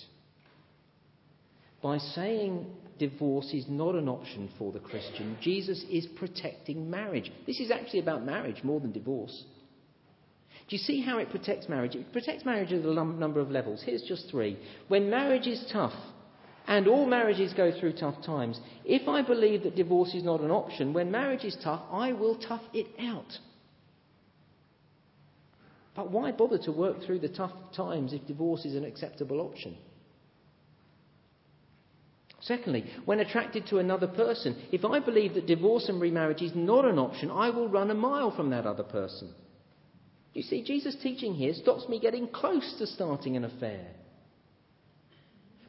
By 1.81 1.97
saying 1.97 2.65
divorce 2.97 3.53
is 3.53 3.65
not 3.67 3.95
an 3.95 4.07
option 4.07 4.49
for 4.57 4.71
the 4.71 4.79
Christian, 4.79 5.37
Jesus 5.41 5.83
is 5.89 6.07
protecting 6.17 6.89
marriage. 6.89 7.31
This 7.45 7.59
is 7.59 7.71
actually 7.71 7.99
about 7.99 8.25
marriage 8.25 8.63
more 8.63 8.79
than 8.79 8.93
divorce. 8.93 9.43
Do 10.69 10.77
you 10.77 10.81
see 10.81 11.01
how 11.01 11.17
it 11.17 11.29
protects 11.29 11.67
marriage? 11.67 11.95
It 11.95 12.13
protects 12.13 12.45
marriage 12.45 12.71
at 12.71 12.85
a 12.85 12.93
number 12.93 13.41
of 13.41 13.51
levels. 13.51 13.83
Here's 13.85 14.03
just 14.03 14.29
three. 14.31 14.57
When 14.87 15.09
marriage 15.09 15.45
is 15.45 15.69
tough, 15.73 15.93
and 16.67 16.87
all 16.87 17.05
marriages 17.05 17.53
go 17.53 17.71
through 17.77 17.93
tough 17.93 18.23
times. 18.25 18.59
If 18.85 19.07
I 19.07 19.21
believe 19.21 19.63
that 19.63 19.75
divorce 19.75 20.13
is 20.13 20.23
not 20.23 20.41
an 20.41 20.51
option, 20.51 20.93
when 20.93 21.11
marriage 21.11 21.43
is 21.43 21.57
tough, 21.63 21.81
I 21.91 22.13
will 22.13 22.35
tough 22.35 22.63
it 22.73 22.87
out. 22.99 23.37
But 25.95 26.11
why 26.11 26.31
bother 26.31 26.57
to 26.59 26.71
work 26.71 27.03
through 27.03 27.19
the 27.19 27.29
tough 27.29 27.51
times 27.75 28.13
if 28.13 28.25
divorce 28.25 28.65
is 28.65 28.75
an 28.75 28.85
acceptable 28.85 29.41
option? 29.41 29.77
Secondly, 32.41 32.85
when 33.05 33.19
attracted 33.19 33.67
to 33.67 33.77
another 33.77 34.07
person, 34.07 34.57
if 34.71 34.83
I 34.83 34.99
believe 34.99 35.35
that 35.35 35.47
divorce 35.47 35.87
and 35.87 36.01
remarriage 36.01 36.41
is 36.41 36.51
not 36.55 36.83
an 36.83 36.99
option, 36.99 37.31
I 37.31 37.49
will 37.51 37.69
run 37.69 37.89
a 37.89 37.95
mile 37.95 38.35
from 38.35 38.49
that 38.49 38.65
other 38.65 38.83
person. 38.83 39.33
You 40.33 40.41
see, 40.41 40.63
Jesus' 40.63 40.97
teaching 41.01 41.35
here 41.35 41.53
stops 41.53 41.87
me 41.87 41.99
getting 41.99 42.27
close 42.27 42.75
to 42.79 42.87
starting 42.87 43.37
an 43.37 43.45
affair. 43.45 43.87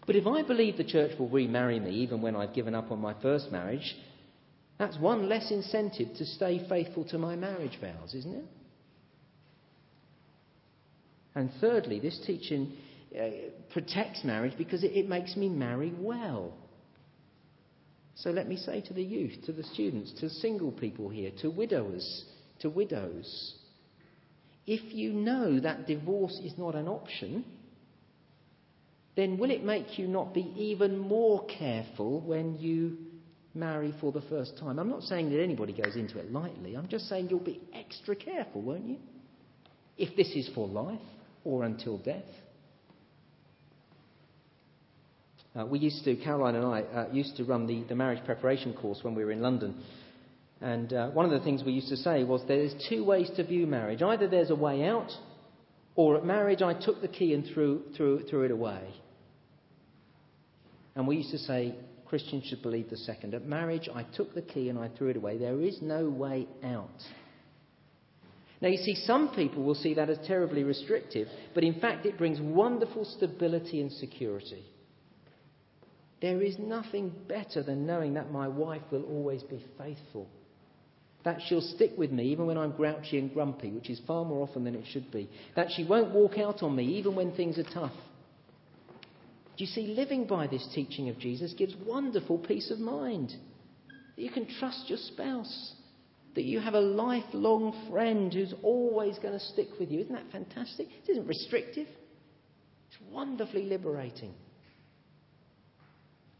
But 0.07 0.17
if 0.17 0.27
I 0.27 0.43
believe 0.43 0.77
the 0.77 0.85
church 0.85 1.19
will 1.19 1.29
remarry 1.29 1.81
me 1.81 1.91
even 1.91 2.21
when 2.21 2.37
I've 2.37 2.55
given 2.55 2.75
up 2.75 2.91
on 2.91 3.01
my 3.01 3.15
first 3.23 3.51
marriage, 3.51 3.97
that's 4.79 4.99
one 4.99 5.29
less 5.29 5.51
incentive 5.51 6.09
to 6.19 6.27
stay 6.27 6.67
faithful 6.69 7.05
to 7.07 7.19
my 7.19 7.37
marriage 7.37 7.79
vows, 7.81 8.15
isn't 8.15 8.35
it? 8.35 8.45
And 11.35 11.51
thirdly, 11.61 12.01
this 12.01 12.21
teaching 12.27 12.73
uh, 13.19 13.29
protects 13.73 14.25
marriage 14.25 14.55
because 14.59 14.85
it, 14.85 14.93
it 14.93 15.09
makes 15.09 15.37
me 15.37 15.49
marry 15.49 15.93
well. 15.97 16.53
So 18.17 18.31
let 18.31 18.49
me 18.49 18.57
say 18.57 18.81
to 18.83 18.95
the 18.95 19.03
youth, 19.03 19.45
to 19.47 19.53
the 19.53 19.65
students, 19.65 20.13
to 20.21 20.31
single 20.31 20.71
people 20.71 21.09
here, 21.09 21.31
to 21.41 21.51
widowers, 21.51 22.25
to 22.61 22.71
widows, 22.71 23.55
if 24.67 24.95
you 24.95 25.13
know 25.13 25.61
that 25.61 25.87
divorce 25.87 26.41
is 26.45 26.57
not 26.57 26.75
an 26.75 26.89
option, 26.89 27.45
then 29.17 29.39
will 29.39 29.51
it 29.51 29.63
make 29.63 29.99
you 29.99 30.09
not 30.09 30.35
be 30.35 30.53
even 30.57 30.99
more 30.99 31.45
careful 31.47 32.21
when 32.21 32.57
you 32.59 32.97
marry 33.55 33.95
for 34.01 34.11
the 34.11 34.23
first 34.23 34.59
time? 34.59 34.79
I'm 34.79 34.89
not 34.89 35.03
saying 35.03 35.31
that 35.31 35.41
anybody 35.43 35.73
goes 35.73 35.95
into 35.95 36.19
it 36.19 36.33
lightly. 36.33 36.75
I'm 36.75 36.89
just 36.89 37.09
saying 37.09 37.29
you'll 37.31 37.39
be 37.39 37.61
extra 37.73 38.17
careful, 38.17 38.63
won't 38.63 38.87
you? 38.87 38.97
If 39.97 40.17
this 40.17 40.29
is 40.31 40.51
for 40.55 40.67
life 40.67 40.99
or 41.45 41.65
until 41.65 41.99
death. 41.99 42.25
Uh, 45.57 45.65
we 45.65 45.79
used 45.79 46.03
to, 46.05 46.17
Caroline 46.17 46.57
and 46.57 46.67
I, 46.67 46.81
uh, 46.81 47.13
used 47.13 47.37
to 47.37 47.45
run 47.45 47.69
the, 47.69 47.85
the 47.85 47.95
marriage 47.95 48.25
preparation 48.25 48.75
course 48.75 48.99
when 49.03 49.15
we 49.15 49.25
were 49.25 49.31
in 49.31 49.41
London. 49.41 49.81
And 50.61 50.93
uh, 50.93 51.11
one 51.11 51.27
of 51.27 51.31
the 51.31 51.41
things 51.41 51.63
we 51.63 51.73
used 51.73 51.91
to 51.91 51.97
say 51.97 52.25
was 52.25 52.43
there's 52.49 52.75
two 52.89 53.05
ways 53.05 53.31
to 53.37 53.45
view 53.45 53.65
marriage. 53.67 54.03
Either 54.03 54.27
there's 54.27 54.51
a 54.51 54.57
way 54.57 54.85
out, 54.85 55.13
or 55.97 56.17
at 56.17 56.25
marriage 56.25 56.63
I 56.63 56.75
took 56.75 57.01
the 57.01 57.09
key 57.09 57.35
and 57.35 57.45
threw, 57.53 57.83
threw, 57.97 58.23
threw 58.29 58.43
it 58.43 58.51
away. 58.51 58.95
And 60.97 61.07
we 61.07 61.17
used 61.17 61.31
to 61.31 61.39
say 61.39 61.75
Christians 62.07 62.45
should 62.45 62.63
believe 62.63 62.91
the 62.91 62.97
second. 62.97 63.35
At 63.35 63.47
marriage 63.47 63.89
I 63.95 64.03
took 64.03 64.35
the 64.35 64.43
key 64.43 64.69
and 64.69 64.79
I 64.79 64.89
threw 64.97 65.09
it 65.09 65.17
away. 65.17 65.39
There 65.39 65.61
is 65.61 65.79
no 65.83 66.09
way 66.09 66.47
out. 66.63 67.03
Now, 68.61 68.69
you 68.69 68.79
see, 68.79 68.95
some 68.95 69.35
people 69.35 69.63
will 69.63 69.75
see 69.75 69.95
that 69.95 70.09
as 70.09 70.17
terribly 70.27 70.63
restrictive, 70.63 71.29
but 71.55 71.65
in 71.65 71.81
fact, 71.81 72.07
it 72.07 72.17
brings 72.17 72.41
wonderful 72.41 73.05
stability 73.05 73.81
and 73.81 73.93
security. 73.93 74.65
There 76.23 76.41
is 76.41 76.59
nothing 76.59 77.13
better 77.29 77.63
than 77.63 77.85
knowing 77.85 78.15
that 78.15 78.33
my 78.33 78.49
wife 78.49 78.81
will 78.91 79.03
always 79.03 79.43
be 79.43 79.63
faithful. 79.77 80.29
That 81.25 81.41
she'll 81.47 81.63
stick 81.63 81.93
with 81.97 82.13
me 82.13 82.25
even 82.27 82.47
when 82.47 82.59
I'm 82.59 82.73
grouchy 82.73 83.19
and 83.19 83.33
grumpy, 83.33 83.71
which 83.71 83.89
is 83.89 84.01
far 84.07 84.25
more 84.25 84.47
often 84.47 84.65
than 84.65 84.75
it 84.75 84.85
should 84.91 85.11
be. 85.11 85.29
That 85.57 85.69
she 85.75 85.85
won't 85.85 86.13
walk 86.13 86.39
out 86.39 86.63
on 86.63 86.77
me 86.77 86.85
even 86.99 87.15
when 87.17 87.33
things 87.33 87.59
are 87.59 87.65
tough. 87.65 87.95
Do 89.57 89.63
you 89.63 89.67
see, 89.67 89.87
living 89.87 90.27
by 90.27 90.49
this 90.49 90.67
teaching 90.75 91.09
of 91.09 91.19
Jesus 91.19 91.55
gives 91.55 91.75
wonderful 91.87 92.39
peace 92.39 92.71
of 92.71 92.79
mind. 92.79 93.33
That 94.17 94.23
you 94.23 94.31
can 94.31 94.49
trust 94.59 94.85
your 94.89 94.99
spouse. 94.99 95.75
That 96.35 96.45
you 96.45 96.61
have 96.61 96.75
a 96.75 96.81
lifelong 96.81 97.89
friend 97.91 98.33
who's 98.33 98.53
always 98.63 99.19
going 99.19 99.35
to 99.35 99.45
stick 99.45 99.69
with 99.79 99.91
you. 99.91 100.01
Isn't 100.01 100.15
that 100.15 100.33
fantastic? 100.33 100.89
It 101.07 101.13
isn't 101.13 101.27
restrictive, 101.27 101.87
it's 102.89 102.99
wonderfully 103.11 103.65
liberating. 103.65 104.35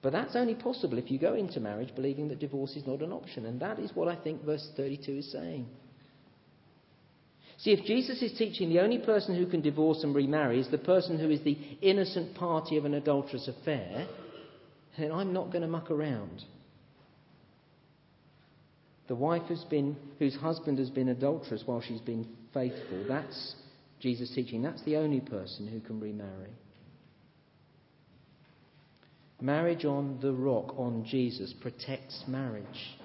But 0.05 0.13
that's 0.13 0.37
only 0.37 0.55
possible 0.55 0.99
if 0.99 1.11
you 1.11 1.19
go 1.19 1.33
into 1.33 1.61
marriage 1.61 1.95
believing 1.97 2.29
that 2.29 2.39
divorce 2.39 2.77
is 2.77 2.87
not 2.87 3.01
an 3.01 3.11
option. 3.11 3.47
And 3.47 3.59
that 3.61 3.79
is 3.79 3.91
what 3.95 4.07
I 4.07 4.15
think 4.15 4.45
verse 4.45 4.69
32 4.77 5.13
is 5.13 5.33
saying. 5.33 5.67
See, 7.57 7.71
if 7.71 7.87
Jesus 7.87 8.21
is 8.21 8.37
teaching 8.37 8.69
the 8.69 8.81
only 8.81 8.99
person 8.99 9.35
who 9.35 9.47
can 9.47 9.63
divorce 9.63 10.05
and 10.05 10.15
remarry 10.15 10.61
is 10.61 10.71
the 10.71 10.77
person 10.77 11.19
who 11.19 11.31
is 11.31 11.41
the 11.41 11.57
innocent 11.81 12.35
party 12.35 12.77
of 12.77 12.85
an 12.85 12.93
adulterous 12.93 13.49
affair, 13.49 14.07
then 14.99 15.11
I'm 15.11 15.33
not 15.33 15.51
going 15.51 15.63
to 15.63 15.69
muck 15.69 15.91
around. 15.91 16.45
The 19.09 19.15
wife 19.15 19.49
has 19.49 19.65
been, 19.65 19.97
whose 20.19 20.37
husband 20.37 20.79
has 20.81 20.91
been 20.91 21.09
adulterous 21.09 21.63
while 21.65 21.81
she's 21.81 22.03
been 22.03 22.29
faithful, 22.53 23.07
that's 23.09 23.55
Jesus' 24.01 24.35
teaching. 24.35 24.61
That's 24.61 24.85
the 24.85 24.97
only 24.97 25.21
person 25.21 25.67
who 25.67 25.81
can 25.81 25.99
remarry. 25.99 26.51
Marriage 29.45 29.85
on 29.85 30.19
the 30.23 30.33
rock, 30.33 30.75
on 30.79 31.05
Jesus, 31.05 31.53
protects 31.61 32.25
marriage. 32.27 32.97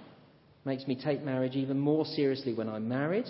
Makes 0.64 0.88
me 0.88 0.96
take 0.96 1.22
marriage 1.22 1.58
even 1.58 1.78
more 1.78 2.06
seriously 2.06 2.54
when 2.54 2.70
I'm 2.70 2.88
married. 2.88 3.26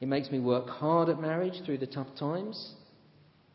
It 0.00 0.06
makes 0.06 0.30
me 0.30 0.38
work 0.38 0.68
hard 0.68 1.08
at 1.08 1.20
marriage 1.20 1.60
through 1.66 1.78
the 1.78 1.88
tough 1.88 2.06
times. 2.16 2.74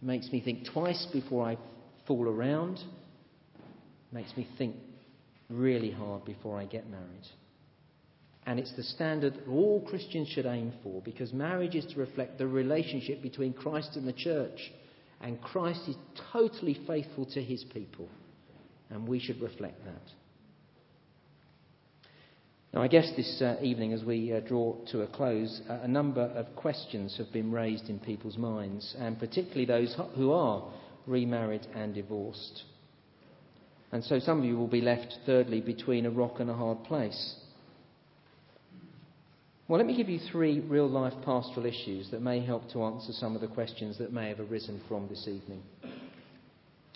It 0.02 0.06
makes 0.06 0.30
me 0.34 0.41
think 0.41 0.67
twice 0.73 1.08
before 1.13 1.47
I 1.47 1.58
fall 2.06 2.28
around. 2.28 2.80
It 2.80 4.13
makes 4.13 4.36
me 4.36 4.45
think 4.58 4.76
really 5.50 5.91
hard 5.91 6.26
before 6.26 6.60
I 6.60 6.65
get 6.65 6.89
married. 6.89 7.28
And 8.45 8.60
it's 8.60 8.76
the 8.76 8.84
standard 8.84 9.36
that 9.36 9.47
all 9.47 9.80
Christians 9.88 10.28
should 10.28 10.45
aim 10.45 10.73
for 10.84 11.02
because 11.04 11.32
marriage 11.32 11.76
is 11.76 11.86
to 11.93 12.00
reflect 12.02 12.38
the 12.38 12.47
relationship 12.47 13.21
between 13.21 13.54
Christ 13.54 13.95
and 13.95 14.06
the 14.06 14.12
church. 14.12 14.73
And 15.21 15.41
Christ 15.41 15.82
is 15.88 15.95
totally 16.32 16.80
faithful 16.86 17.25
to 17.34 17.41
his 17.41 17.63
people. 17.63 18.08
And 18.89 19.08
we 19.08 19.19
should 19.19 19.41
reflect 19.41 19.84
that. 19.86 20.12
Now, 22.73 22.82
I 22.84 22.88
guess 22.88 23.12
this 23.15 23.41
uh, 23.41 23.56
evening, 23.62 23.93
as 23.93 24.03
we 24.03 24.34
uh, 24.34 24.41
draw 24.41 24.75
to 24.91 25.01
a 25.01 25.08
close, 25.08 25.62
uh, 25.69 25.80
a 25.84 25.88
number 25.88 26.21
of 26.21 26.56
questions 26.56 27.17
have 27.17 27.32
been 27.32 27.51
raised 27.51 27.89
in 27.89 27.97
people's 27.97 28.38
minds, 28.38 28.95
and 28.99 29.17
particularly 29.17 29.65
those 29.65 29.95
who 30.15 30.32
are 30.32 30.63
remarried 31.08 31.65
and 31.73 31.95
divorced. 31.95 32.63
And 33.91 34.03
so 34.03 34.19
some 34.19 34.39
of 34.39 34.45
you 34.45 34.58
will 34.58 34.67
be 34.67 34.82
left, 34.82 35.17
thirdly, 35.25 35.62
between 35.62 36.06
a 36.06 36.12
rock 36.12 36.39
and 36.39 36.49
a 36.49 36.53
hard 36.53 36.84
place. 36.84 37.36
Well, 39.67 39.80
let 39.80 39.88
me 39.88 39.97
give 39.97 40.08
you 40.08 40.19
three 40.32 40.62
real 40.62 40.88
life 40.88 41.13
pastoral 41.25 41.65
issues 41.65 42.10
that 42.12 42.21
may 42.21 42.39
help 42.39 42.71
to 42.71 42.84
answer 42.84 43.12
some 43.12 43.36
of 43.36 43.41
the 43.41 43.49
questions 43.49 43.97
that 43.97 44.13
may 44.13 44.30
have 44.30 44.39
arisen 44.39 44.82
from 44.88 45.10
this 45.10 45.27
evening. 45.27 45.62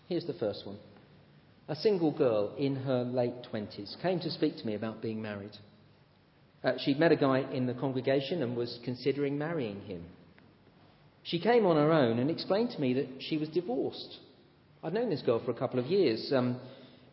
Here's 0.07 0.25
the 0.25 0.35
first 0.35 0.65
one. 0.65 0.77
A 1.67 1.75
single 1.75 2.11
girl 2.11 2.55
in 2.57 2.77
her 2.77 3.03
late 3.03 3.33
20s 3.51 4.01
came 4.01 4.21
to 4.21 4.31
speak 4.31 4.55
to 4.57 4.65
me 4.65 4.75
about 4.75 5.01
being 5.01 5.21
married. 5.21 5.51
Uh, 6.63 6.73
she'd 6.77 6.97
met 6.97 7.11
a 7.11 7.17
guy 7.17 7.39
in 7.51 7.65
the 7.65 7.73
congregation 7.73 8.41
and 8.41 8.55
was 8.55 8.79
considering 8.85 9.37
marrying 9.37 9.81
him. 9.81 10.05
She 11.23 11.41
came 11.41 11.65
on 11.65 11.75
her 11.75 11.91
own 11.91 12.19
and 12.19 12.29
explained 12.29 12.71
to 12.71 12.79
me 12.79 12.93
that 12.93 13.07
she 13.19 13.37
was 13.37 13.49
divorced. 13.49 14.17
I'd 14.81 14.93
known 14.93 15.09
this 15.09 15.23
girl 15.23 15.43
for 15.43 15.51
a 15.51 15.59
couple 15.59 15.79
of 15.79 15.87
years, 15.87 16.31
um, 16.33 16.57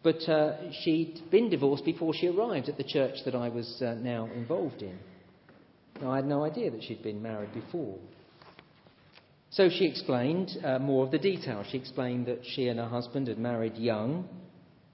but 0.05 0.21
uh, 0.29 0.71
she'd 0.85 1.21
been 1.33 1.51
divorced 1.51 1.85
before 1.85 2.15
she 2.15 2.29
arrived 2.29 2.69
at 2.69 2.77
the 2.77 2.85
church 2.85 3.17
that 3.25 3.35
I 3.35 3.49
was 3.49 3.83
uh, 3.83 3.95
now 3.95 4.31
involved 4.33 4.83
in. 4.83 4.97
Now, 6.01 6.13
I 6.13 6.17
had 6.17 6.27
no 6.27 6.45
idea 6.45 6.71
that 6.71 6.83
she'd 6.83 7.03
been 7.03 7.23
married 7.23 7.53
before. 7.53 7.99
So 9.51 9.69
she 9.69 9.87
explained 9.87 10.51
uh, 10.63 10.79
more 10.79 11.05
of 11.05 11.11
the 11.11 11.19
details. 11.19 11.67
She 11.71 11.79
explained 11.79 12.27
that 12.27 12.41
she 12.45 12.69
and 12.69 12.79
her 12.79 12.87
husband 12.87 13.29
had 13.29 13.39
married 13.39 13.77
young 13.77 14.29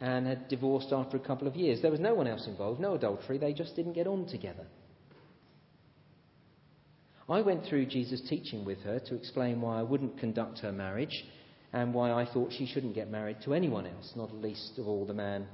and 0.00 0.26
had 0.26 0.48
divorced 0.48 0.92
after 0.92 1.16
a 1.16 1.20
couple 1.20 1.48
of 1.48 1.56
years. 1.56 1.82
There 1.82 1.90
was 1.90 2.00
no 2.00 2.14
one 2.14 2.26
else 2.26 2.46
involved, 2.46 2.80
no 2.80 2.94
adultery, 2.94 3.38
they 3.38 3.52
just 3.52 3.74
didn't 3.74 3.94
get 3.94 4.06
on 4.06 4.26
together. 4.26 4.66
I 7.28 7.40
went 7.40 7.64
through 7.64 7.86
Jesus' 7.86 8.20
teaching 8.28 8.64
with 8.64 8.80
her 8.82 9.00
to 9.00 9.14
explain 9.14 9.60
why 9.60 9.80
I 9.80 9.82
wouldn't 9.82 10.18
conduct 10.18 10.58
her 10.58 10.72
marriage 10.72 11.24
and 11.72 11.94
why 11.94 12.12
I 12.12 12.26
thought 12.26 12.52
she 12.52 12.66
shouldn't 12.66 12.94
get 12.94 13.10
married 13.10 13.38
to 13.44 13.54
anyone 13.54 13.86
else, 13.86 14.12
not 14.14 14.34
least 14.34 14.78
of 14.78 14.86
all 14.86 15.06
the 15.06 15.14
man 15.14 15.46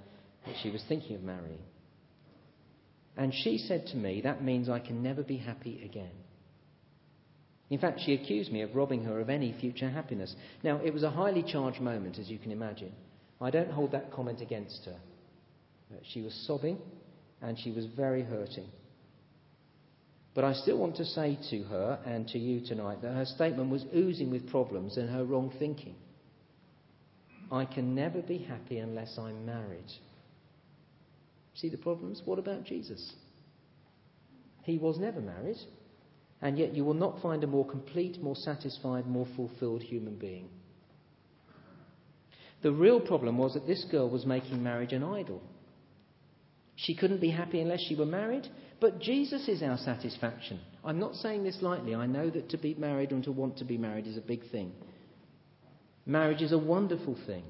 that 0.46 0.56
she 0.62 0.70
was 0.70 0.82
thinking 0.88 1.14
of 1.14 1.22
marrying. 1.22 1.60
And 3.16 3.34
she 3.34 3.58
said 3.58 3.86
to 3.88 3.96
me, 3.96 4.20
That 4.22 4.42
means 4.42 4.68
I 4.68 4.78
can 4.78 5.02
never 5.02 5.22
be 5.22 5.36
happy 5.36 5.82
again. 5.84 6.10
In 7.70 7.78
fact, 7.78 8.00
she 8.04 8.14
accused 8.14 8.52
me 8.52 8.62
of 8.62 8.74
robbing 8.74 9.04
her 9.04 9.20
of 9.20 9.30
any 9.30 9.52
future 9.60 9.88
happiness. 9.88 10.34
Now, 10.64 10.80
it 10.84 10.92
was 10.92 11.04
a 11.04 11.10
highly 11.10 11.44
charged 11.44 11.80
moment, 11.80 12.18
as 12.18 12.28
you 12.28 12.38
can 12.38 12.50
imagine. 12.50 12.92
I 13.40 13.50
don't 13.50 13.70
hold 13.70 13.92
that 13.92 14.12
comment 14.12 14.40
against 14.40 14.84
her. 14.86 14.98
She 16.12 16.20
was 16.20 16.34
sobbing 16.46 16.78
and 17.40 17.58
she 17.58 17.70
was 17.70 17.86
very 17.86 18.22
hurting. 18.22 18.66
But 20.34 20.44
I 20.44 20.52
still 20.52 20.78
want 20.78 20.96
to 20.96 21.04
say 21.04 21.38
to 21.50 21.62
her 21.64 21.98
and 22.04 22.28
to 22.28 22.38
you 22.38 22.64
tonight 22.64 23.02
that 23.02 23.14
her 23.14 23.24
statement 23.24 23.70
was 23.70 23.84
oozing 23.94 24.30
with 24.30 24.48
problems 24.48 24.96
and 24.96 25.10
her 25.10 25.24
wrong 25.24 25.52
thinking. 25.58 25.96
I 27.50 27.64
can 27.64 27.94
never 27.94 28.22
be 28.22 28.38
happy 28.38 28.78
unless 28.78 29.18
I'm 29.18 29.44
married. 29.44 29.90
See 31.54 31.68
the 31.68 31.76
problems? 31.76 32.22
What 32.24 32.38
about 32.38 32.64
Jesus? 32.64 33.12
He 34.62 34.78
was 34.78 34.98
never 34.98 35.20
married, 35.20 35.58
and 36.40 36.58
yet 36.58 36.74
you 36.74 36.84
will 36.84 36.94
not 36.94 37.20
find 37.22 37.42
a 37.42 37.46
more 37.46 37.66
complete, 37.66 38.22
more 38.22 38.36
satisfied, 38.36 39.06
more 39.06 39.26
fulfilled 39.36 39.82
human 39.82 40.16
being. 40.16 40.48
The 42.62 42.72
real 42.72 43.00
problem 43.00 43.38
was 43.38 43.54
that 43.54 43.66
this 43.66 43.84
girl 43.90 44.08
was 44.10 44.26
making 44.26 44.62
marriage 44.62 44.92
an 44.92 45.02
idol. 45.02 45.42
She 46.76 46.94
couldn't 46.94 47.20
be 47.20 47.30
happy 47.30 47.60
unless 47.60 47.80
she 47.80 47.94
were 47.94 48.06
married, 48.06 48.48
but 48.80 49.00
Jesus 49.00 49.48
is 49.48 49.62
our 49.62 49.76
satisfaction. 49.78 50.60
I'm 50.84 50.98
not 50.98 51.14
saying 51.14 51.44
this 51.44 51.58
lightly. 51.60 51.94
I 51.94 52.06
know 52.06 52.30
that 52.30 52.50
to 52.50 52.58
be 52.58 52.74
married 52.74 53.10
and 53.12 53.24
to 53.24 53.32
want 53.32 53.58
to 53.58 53.64
be 53.64 53.76
married 53.76 54.06
is 54.06 54.16
a 54.16 54.22
big 54.22 54.50
thing. 54.50 54.72
Marriage 56.06 56.40
is 56.42 56.52
a 56.52 56.58
wonderful 56.58 57.16
thing. 57.26 57.44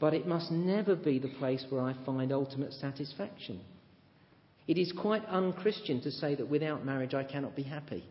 But 0.00 0.14
it 0.14 0.26
must 0.26 0.50
never 0.50 0.94
be 0.94 1.18
the 1.18 1.28
place 1.28 1.64
where 1.68 1.82
I 1.82 1.94
find 2.06 2.32
ultimate 2.32 2.72
satisfaction. 2.72 3.60
It 4.66 4.78
is 4.78 4.92
quite 4.92 5.24
unchristian 5.26 6.00
to 6.02 6.10
say 6.10 6.34
that 6.34 6.48
without 6.48 6.84
marriage 6.84 7.14
I 7.14 7.24
cannot 7.24 7.56
be 7.56 7.62
happy. 7.62 8.04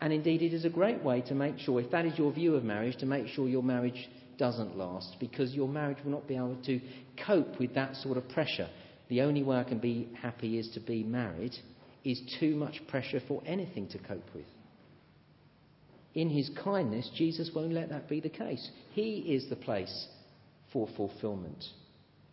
And 0.00 0.12
indeed, 0.12 0.42
it 0.42 0.52
is 0.52 0.64
a 0.64 0.70
great 0.70 1.02
way 1.02 1.22
to 1.22 1.34
make 1.34 1.58
sure, 1.58 1.80
if 1.80 1.90
that 1.92 2.04
is 2.04 2.18
your 2.18 2.32
view 2.32 2.56
of 2.56 2.64
marriage, 2.64 2.96
to 2.98 3.06
make 3.06 3.28
sure 3.28 3.48
your 3.48 3.62
marriage 3.62 4.08
doesn't 4.36 4.76
last 4.76 5.16
because 5.20 5.54
your 5.54 5.68
marriage 5.68 5.98
will 6.04 6.10
not 6.10 6.28
be 6.28 6.36
able 6.36 6.58
to 6.66 6.80
cope 7.24 7.58
with 7.58 7.74
that 7.74 7.96
sort 7.96 8.18
of 8.18 8.28
pressure. 8.28 8.68
The 9.08 9.22
only 9.22 9.42
way 9.42 9.56
I 9.56 9.64
can 9.64 9.78
be 9.78 10.08
happy 10.20 10.58
is 10.58 10.68
to 10.74 10.80
be 10.80 11.04
married 11.04 11.54
is 12.04 12.20
too 12.38 12.54
much 12.56 12.82
pressure 12.88 13.20
for 13.26 13.42
anything 13.46 13.88
to 13.88 13.98
cope 13.98 14.28
with. 14.34 14.44
In 16.14 16.28
his 16.28 16.50
kindness, 16.62 17.10
Jesus 17.16 17.50
won't 17.54 17.72
let 17.72 17.88
that 17.88 18.08
be 18.08 18.20
the 18.20 18.28
case. 18.28 18.68
He 18.92 19.18
is 19.34 19.48
the 19.48 19.56
place 19.56 20.08
for 20.74 20.88
fulfillment. 20.96 21.64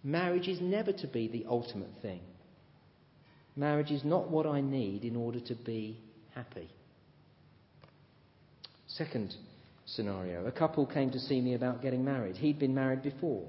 Marriage 0.03 0.49
is 0.49 0.59
never 0.59 0.91
to 0.91 1.07
be 1.07 1.29
the 1.29 1.45
ultimate 1.47 1.91
thing. 2.01 2.19
Marriage 3.55 3.91
is 3.91 4.03
not 4.03 4.29
what 4.29 4.45
I 4.45 4.59
need 4.59 5.05
in 5.05 5.15
order 5.15 5.39
to 5.39 5.55
be 5.55 5.97
happy. 6.33 6.69
Second 8.87 9.35
scenario 9.85 10.45
a 10.45 10.51
couple 10.51 10.85
came 10.85 11.11
to 11.11 11.19
see 11.19 11.39
me 11.39 11.53
about 11.53 11.81
getting 11.81 12.03
married. 12.03 12.35
He'd 12.35 12.59
been 12.59 12.73
married 12.73 13.03
before. 13.03 13.45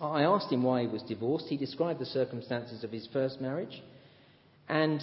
I 0.00 0.22
asked 0.22 0.50
him 0.50 0.62
why 0.62 0.82
he 0.82 0.86
was 0.88 1.02
divorced. 1.02 1.46
He 1.48 1.56
described 1.56 2.00
the 2.00 2.06
circumstances 2.06 2.82
of 2.82 2.90
his 2.90 3.06
first 3.12 3.40
marriage. 3.40 3.82
And 4.68 5.00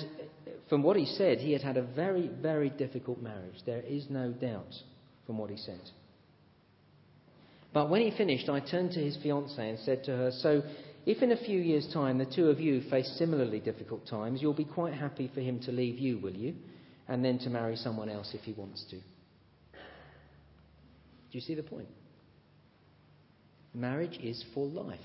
from 0.68 0.84
what 0.84 0.98
he 0.98 1.06
said, 1.06 1.38
he 1.38 1.54
had 1.54 1.62
had 1.62 1.78
a 1.78 1.84
very, 1.84 2.28
very 2.28 2.70
difficult 2.70 3.22
marriage. 3.22 3.56
There 3.66 3.82
is 3.82 4.08
no 4.10 4.32
doubt 4.32 4.74
from 5.26 5.38
what 5.38 5.50
he 5.50 5.58
said. 5.58 5.82
But 7.74 7.90
when 7.90 8.02
he 8.02 8.12
finished, 8.18 8.50
I 8.50 8.60
turned 8.60 8.92
to 8.94 9.00
his 9.00 9.18
fiancée 9.18 9.70
and 9.70 9.80
said 9.80 10.04
to 10.06 10.12
her, 10.12 10.32
So, 10.32 10.62
if 11.06 11.24
in 11.24 11.32
a 11.32 11.38
few 11.38 11.60
years' 11.60 11.92
time 11.94 12.18
the 12.18 12.26
two 12.26 12.50
of 12.50 12.60
you 12.60 12.82
face 12.90 13.10
similarly 13.18 13.60
difficult 13.60 14.06
times, 14.08 14.42
you'll 14.42 14.54
be 14.54 14.66
quite 14.66 14.94
happy 14.94 15.32
for 15.34 15.42
him 15.42 15.60
to 15.62 15.72
leave 15.72 15.98
you, 15.98 16.20
will 16.20 16.36
you? 16.36 16.56
And 17.08 17.24
then 17.24 17.40
to 17.40 17.50
marry 17.50 17.76
someone 17.76 18.10
else 18.10 18.32
if 18.34 18.42
he 18.42 18.54
wants 18.54 18.84
to. 18.92 18.98
Do 21.32 21.38
you 21.38 21.42
see 21.42 21.56
the 21.56 21.64
point? 21.64 21.88
Marriage 23.74 24.20
is 24.22 24.44
for 24.54 24.66
life. 24.66 25.00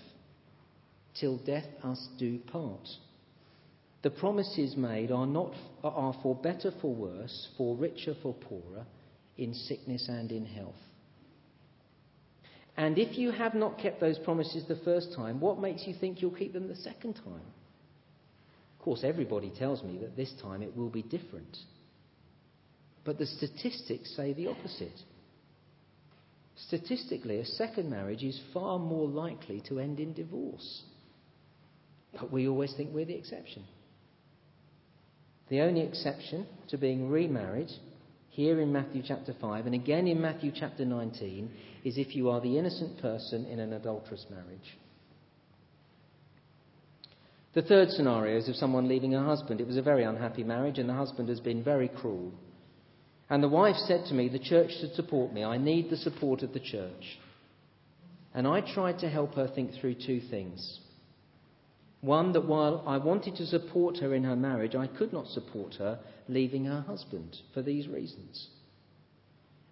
Till 1.20 1.38
death 1.38 1.66
us 1.82 2.08
do 2.18 2.38
part. 2.38 2.88
The 4.02 4.10
promises 4.10 4.76
made 4.76 5.10
are 5.10 5.26
not 5.26 5.52
are 5.82 6.14
for 6.22 6.34
better 6.34 6.72
for 6.80 6.94
worse, 6.94 7.48
for 7.56 7.76
richer 7.76 8.14
for 8.22 8.34
poorer, 8.34 8.86
in 9.38 9.54
sickness 9.54 10.08
and 10.08 10.30
in 10.30 10.44
health. 10.44 10.74
And 12.76 12.98
if 12.98 13.16
you 13.16 13.30
have 13.30 13.54
not 13.54 13.78
kept 13.78 14.00
those 14.00 14.18
promises 14.18 14.64
the 14.68 14.76
first 14.84 15.14
time, 15.14 15.40
what 15.40 15.60
makes 15.60 15.86
you 15.86 15.94
think 15.94 16.20
you'll 16.20 16.30
keep 16.30 16.52
them 16.52 16.68
the 16.68 16.76
second 16.76 17.14
time? 17.14 17.46
Of 18.78 18.84
course, 18.84 19.00
everybody 19.02 19.50
tells 19.50 19.82
me 19.82 19.98
that 19.98 20.16
this 20.16 20.32
time 20.42 20.62
it 20.62 20.76
will 20.76 20.90
be 20.90 21.02
different. 21.02 21.56
But 23.04 23.18
the 23.18 23.26
statistics 23.26 24.14
say 24.14 24.32
the 24.32 24.48
opposite. 24.48 25.00
Statistically, 26.56 27.38
a 27.38 27.44
second 27.46 27.90
marriage 27.90 28.22
is 28.22 28.40
far 28.52 28.78
more 28.78 29.08
likely 29.08 29.62
to 29.68 29.78
end 29.78 29.98
in 29.98 30.12
divorce. 30.12 30.82
But 32.12 32.32
we 32.32 32.48
always 32.48 32.74
think 32.74 32.92
we're 32.92 33.04
the 33.04 33.14
exception. 33.14 33.64
The 35.48 35.60
only 35.60 35.82
exception 35.82 36.46
to 36.68 36.78
being 36.78 37.08
remarried 37.08 37.70
here 38.36 38.60
in 38.60 38.70
Matthew 38.70 39.02
chapter 39.02 39.34
5 39.40 39.64
and 39.64 39.74
again 39.74 40.06
in 40.06 40.20
Matthew 40.20 40.52
chapter 40.54 40.84
19 40.84 41.50
is 41.84 41.96
if 41.96 42.14
you 42.14 42.28
are 42.28 42.38
the 42.42 42.58
innocent 42.58 43.00
person 43.00 43.46
in 43.46 43.58
an 43.58 43.72
adulterous 43.72 44.26
marriage. 44.28 44.76
The 47.54 47.62
third 47.62 47.88
scenario 47.88 48.36
is 48.36 48.46
of 48.50 48.56
someone 48.56 48.88
leaving 48.88 49.12
her 49.12 49.24
husband. 49.24 49.62
It 49.62 49.66
was 49.66 49.78
a 49.78 49.82
very 49.82 50.04
unhappy 50.04 50.44
marriage, 50.44 50.78
and 50.78 50.86
the 50.86 50.92
husband 50.92 51.30
has 51.30 51.40
been 51.40 51.64
very 51.64 51.88
cruel. 51.88 52.30
And 53.30 53.42
the 53.42 53.48
wife 53.48 53.76
said 53.76 54.04
to 54.08 54.14
me, 54.14 54.28
The 54.28 54.38
church 54.38 54.70
should 54.78 54.92
support 54.92 55.32
me. 55.32 55.42
I 55.42 55.56
need 55.56 55.88
the 55.88 55.96
support 55.96 56.42
of 56.42 56.52
the 56.52 56.60
church. 56.60 57.18
And 58.34 58.46
I 58.46 58.60
tried 58.60 58.98
to 58.98 59.08
help 59.08 59.34
her 59.36 59.48
think 59.48 59.70
through 59.80 59.94
two 59.94 60.20
things. 60.28 60.80
One, 62.00 62.32
that 62.32 62.46
while 62.46 62.84
I 62.86 62.98
wanted 62.98 63.36
to 63.36 63.46
support 63.46 63.98
her 63.98 64.14
in 64.14 64.24
her 64.24 64.36
marriage, 64.36 64.74
I 64.74 64.86
could 64.86 65.12
not 65.12 65.28
support 65.28 65.74
her 65.76 65.98
leaving 66.28 66.64
her 66.66 66.82
husband 66.82 67.36
for 67.54 67.62
these 67.62 67.88
reasons. 67.88 68.48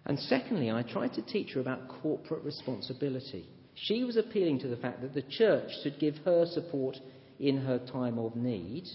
And 0.05 0.19
secondly, 0.19 0.69
I 0.69 0.83
tried 0.83 1.13
to 1.13 1.21
teach 1.21 1.53
her 1.53 1.61
about 1.61 1.87
corporate 1.87 2.43
responsibility. 2.43 3.45
She 3.75 4.03
was 4.03 4.17
appealing 4.17 4.59
to 4.59 4.67
the 4.67 4.77
fact 4.77 5.01
that 5.01 5.13
the 5.13 5.21
church 5.21 5.71
should 5.81 5.99
give 5.99 6.17
her 6.25 6.45
support 6.45 6.97
in 7.39 7.57
her 7.57 7.79
time 7.79 8.17
of 8.17 8.35
need 8.35 8.87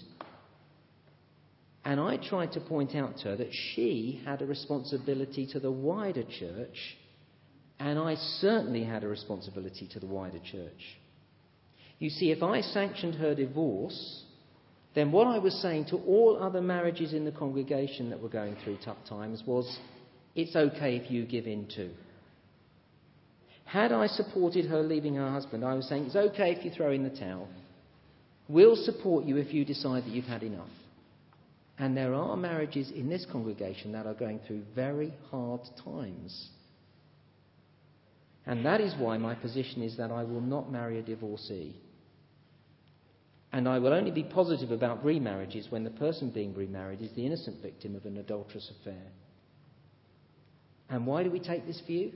and 1.83 1.99
I 1.99 2.17
tried 2.17 2.51
to 2.53 2.59
point 2.59 2.95
out 2.95 3.17
to 3.17 3.29
her 3.29 3.35
that 3.37 3.53
she 3.53 4.21
had 4.25 4.41
a 4.41 4.45
responsibility 4.45 5.47
to 5.47 5.59
the 5.59 5.71
wider 5.71 6.23
church, 6.23 6.97
and 7.79 7.97
I 7.97 8.15
certainly 8.15 8.83
had 8.83 9.03
a 9.03 9.07
responsibility 9.07 9.87
to 9.87 9.99
the 9.99 10.05
wider 10.05 10.39
church. 10.39 10.97
You 12.01 12.09
see, 12.09 12.31
if 12.31 12.41
I 12.41 12.61
sanctioned 12.61 13.13
her 13.13 13.35
divorce, 13.35 14.23
then 14.95 15.11
what 15.11 15.27
I 15.27 15.37
was 15.37 15.53
saying 15.61 15.85
to 15.91 15.97
all 15.97 16.35
other 16.41 16.59
marriages 16.59 17.13
in 17.13 17.25
the 17.25 17.31
congregation 17.31 18.09
that 18.09 18.19
were 18.19 18.27
going 18.27 18.55
through 18.63 18.79
tough 18.83 18.97
times 19.07 19.43
was, 19.45 19.77
it's 20.33 20.55
okay 20.55 20.95
if 20.95 21.11
you 21.11 21.27
give 21.27 21.45
in 21.45 21.67
too. 21.67 21.91
Had 23.65 23.91
I 23.91 24.07
supported 24.07 24.65
her 24.65 24.81
leaving 24.81 25.13
her 25.13 25.29
husband, 25.29 25.63
I 25.63 25.75
was 25.75 25.87
saying, 25.87 26.07
it's 26.07 26.15
okay 26.15 26.53
if 26.53 26.65
you 26.65 26.71
throw 26.71 26.91
in 26.91 27.03
the 27.03 27.11
towel. 27.11 27.47
We'll 28.49 28.75
support 28.75 29.25
you 29.25 29.37
if 29.37 29.53
you 29.53 29.63
decide 29.63 30.05
that 30.05 30.09
you've 30.09 30.25
had 30.25 30.41
enough. 30.41 30.71
And 31.77 31.95
there 31.95 32.15
are 32.15 32.35
marriages 32.35 32.89
in 32.89 33.09
this 33.09 33.27
congregation 33.31 33.91
that 33.91 34.07
are 34.07 34.15
going 34.15 34.39
through 34.47 34.63
very 34.73 35.13
hard 35.29 35.61
times. 35.85 36.49
And 38.47 38.65
that 38.65 38.81
is 38.81 38.95
why 38.97 39.19
my 39.19 39.35
position 39.35 39.83
is 39.83 39.97
that 39.97 40.09
I 40.09 40.23
will 40.23 40.41
not 40.41 40.71
marry 40.71 40.97
a 40.97 41.03
divorcee. 41.03 41.75
And 43.53 43.67
I 43.67 43.79
will 43.79 43.93
only 43.93 44.11
be 44.11 44.23
positive 44.23 44.71
about 44.71 45.03
remarriages 45.03 45.69
when 45.69 45.83
the 45.83 45.89
person 45.89 46.29
being 46.29 46.53
remarried 46.53 47.01
is 47.01 47.11
the 47.15 47.25
innocent 47.25 47.61
victim 47.61 47.95
of 47.95 48.05
an 48.05 48.17
adulterous 48.17 48.71
affair. 48.79 49.07
And 50.89 51.05
why 51.05 51.23
do 51.23 51.31
we 51.31 51.39
take 51.39 51.65
this 51.65 51.81
view? 51.85 52.11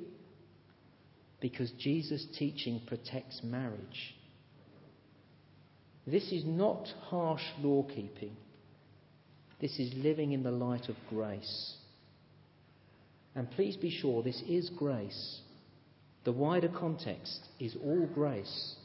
Because 1.42 1.72
Jesus' 1.72 2.26
teaching 2.38 2.82
protects 2.88 3.42
marriage. 3.44 4.16
This 6.08 6.32
is 6.32 6.46
not 6.46 6.88
harsh 7.02 7.44
law 7.62 7.84
keeping. 7.84 8.36
This 9.60 9.80
is 9.80 9.94
living 9.96 10.32
in 10.32 10.44
the 10.44 10.52
light 10.52 10.88
of 10.90 10.96
grace. 11.10 11.76
And 13.36 13.50
please 13.52 13.76
be 13.76 13.90
sure 13.90 14.24
this 14.24 14.42
is 14.48 14.70
grace. 14.70 15.40
The 16.24 16.32
wider 16.32 16.70
context 16.70 17.42
is 17.60 17.76
all 17.84 18.08
grace. 18.14 18.76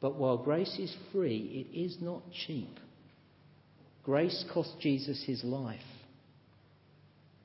But 0.00 0.16
while 0.16 0.38
grace 0.38 0.78
is 0.78 0.94
free, 1.12 1.66
it 1.72 1.76
is 1.76 1.96
not 2.00 2.22
cheap. 2.46 2.78
Grace 4.04 4.44
cost 4.52 4.74
Jesus 4.80 5.24
his 5.26 5.42
life. 5.44 5.80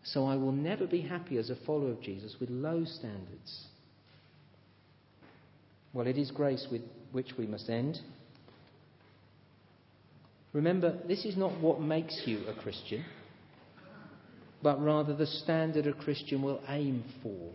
So 0.03 0.25
I 0.25 0.35
will 0.35 0.51
never 0.51 0.85
be 0.85 1.01
happy 1.01 1.37
as 1.37 1.49
a 1.49 1.55
follower 1.65 1.91
of 1.91 2.01
Jesus 2.01 2.35
with 2.39 2.49
low 2.49 2.83
standards. 2.85 3.65
Well, 5.93 6.07
it 6.07 6.17
is 6.17 6.31
grace 6.31 6.67
with 6.71 6.81
which 7.11 7.31
we 7.37 7.47
must 7.47 7.69
end. 7.69 7.99
Remember, 10.51 10.99
this 11.07 11.25
is 11.25 11.35
not 11.37 11.59
what 11.59 11.81
makes 11.81 12.21
you 12.25 12.45
a 12.47 12.53
Christian, 12.61 13.03
but 14.61 14.81
rather 14.81 15.15
the 15.15 15.25
standard 15.25 15.87
a 15.87 15.93
Christian 15.93 16.41
will 16.41 16.61
aim 16.67 17.03
for. 17.21 17.51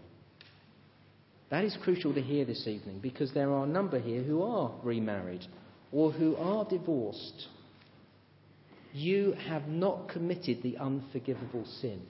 That 1.51 1.65
is 1.65 1.77
crucial 1.83 2.13
to 2.15 2.21
hear 2.21 2.45
this 2.45 2.67
evening 2.67 2.99
because 3.01 3.33
there 3.33 3.51
are 3.51 3.65
a 3.65 3.69
number 3.69 3.99
here 3.99 4.23
who 4.23 4.43
are 4.43 4.73
remarried 4.83 5.47
or 5.93 6.13
who 6.13 6.37
are 6.37 6.65
divorced. 6.67 7.47
You 8.93 9.35
have 9.49 9.67
not 9.67 10.09
committed 10.09 10.63
the 10.63 10.77
unforgivable 10.77 11.65
sin. 11.81 12.03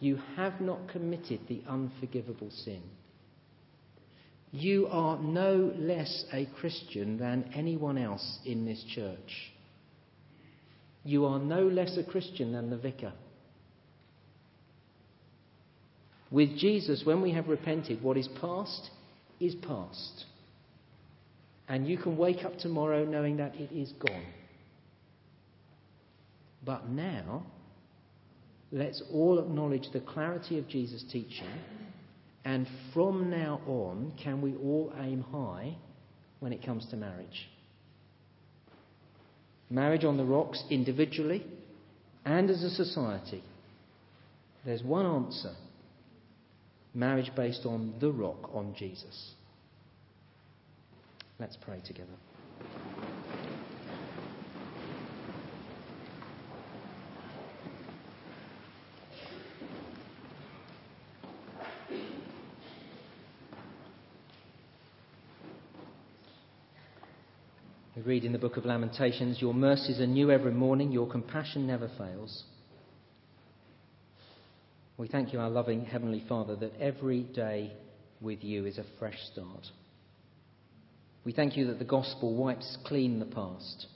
You 0.00 0.18
have 0.36 0.60
not 0.60 0.88
committed 0.88 1.40
the 1.48 1.62
unforgivable 1.68 2.50
sin. 2.50 2.82
You 4.52 4.86
are 4.86 5.18
no 5.18 5.72
less 5.76 6.24
a 6.32 6.46
Christian 6.58 7.18
than 7.18 7.50
anyone 7.54 7.98
else 7.98 8.38
in 8.44 8.64
this 8.64 8.82
church. 8.94 9.52
You 11.04 11.26
are 11.26 11.38
no 11.38 11.62
less 11.66 11.96
a 11.96 12.04
Christian 12.04 12.52
than 12.52 12.70
the 12.70 12.76
vicar. 12.76 13.12
With 16.36 16.58
Jesus, 16.58 17.02
when 17.04 17.22
we 17.22 17.32
have 17.32 17.48
repented, 17.48 18.02
what 18.02 18.18
is 18.18 18.28
past 18.40 18.90
is 19.40 19.54
past. 19.54 20.26
And 21.66 21.88
you 21.88 21.96
can 21.96 22.18
wake 22.18 22.44
up 22.44 22.58
tomorrow 22.58 23.06
knowing 23.06 23.38
that 23.38 23.54
it 23.54 23.72
is 23.72 23.92
gone. 23.92 24.26
But 26.62 26.88
now, 26.88 27.46
Let's 28.72 29.02
all 29.12 29.38
acknowledge 29.38 29.88
the 29.92 30.00
clarity 30.00 30.58
of 30.58 30.68
Jesus' 30.68 31.04
teaching, 31.10 31.48
and 32.44 32.66
from 32.92 33.30
now 33.30 33.60
on, 33.66 34.12
can 34.22 34.42
we 34.42 34.54
all 34.56 34.92
aim 34.98 35.22
high 35.22 35.76
when 36.40 36.52
it 36.52 36.64
comes 36.64 36.86
to 36.90 36.96
marriage? 36.96 37.48
Marriage 39.70 40.04
on 40.04 40.16
the 40.16 40.24
rocks, 40.24 40.62
individually 40.70 41.44
and 42.24 42.50
as 42.50 42.62
a 42.62 42.70
society. 42.70 43.42
There's 44.64 44.82
one 44.82 45.06
answer 45.06 45.54
marriage 46.96 47.30
based 47.36 47.66
on 47.66 47.94
the 48.00 48.10
rock, 48.10 48.50
on 48.54 48.74
Jesus. 48.76 49.34
Let's 51.38 51.56
pray 51.56 51.82
together. 51.84 52.08
We 67.94 68.02
read 68.02 68.24
in 68.24 68.32
the 68.32 68.38
book 68.38 68.56
of 68.56 68.64
Lamentations, 68.64 69.40
Your 69.40 69.52
mercies 69.52 70.00
are 70.00 70.06
new 70.06 70.30
every 70.30 70.52
morning, 70.52 70.92
your 70.92 71.08
compassion 71.08 71.66
never 71.66 71.90
fails. 71.98 72.44
We 74.98 75.08
thank 75.08 75.32
you, 75.32 75.40
our 75.40 75.50
loving 75.50 75.84
Heavenly 75.84 76.24
Father, 76.26 76.56
that 76.56 76.80
every 76.80 77.22
day 77.22 77.72
with 78.20 78.42
you 78.42 78.64
is 78.64 78.78
a 78.78 78.84
fresh 78.98 79.18
start. 79.32 79.66
We 81.24 81.32
thank 81.32 81.56
you 81.56 81.66
that 81.66 81.78
the 81.78 81.84
gospel 81.84 82.34
wipes 82.34 82.78
clean 82.86 83.18
the 83.18 83.26
past. 83.26 83.86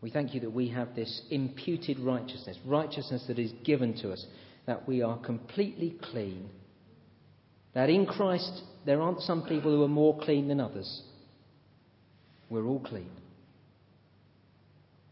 We 0.00 0.10
thank 0.10 0.34
you 0.34 0.40
that 0.40 0.50
we 0.50 0.68
have 0.68 0.94
this 0.94 1.22
imputed 1.30 1.98
righteousness, 1.98 2.56
righteousness 2.64 3.24
that 3.26 3.38
is 3.38 3.52
given 3.64 3.96
to 4.02 4.12
us, 4.12 4.24
that 4.66 4.86
we 4.86 5.02
are 5.02 5.18
completely 5.18 5.96
clean. 6.02 6.48
That 7.74 7.90
in 7.90 8.06
Christ 8.06 8.62
there 8.84 9.00
aren't 9.00 9.20
some 9.20 9.42
people 9.42 9.72
who 9.72 9.82
are 9.82 9.88
more 9.88 10.18
clean 10.20 10.48
than 10.48 10.60
others. 10.60 11.02
We're 12.48 12.66
all 12.66 12.80
clean. 12.80 13.10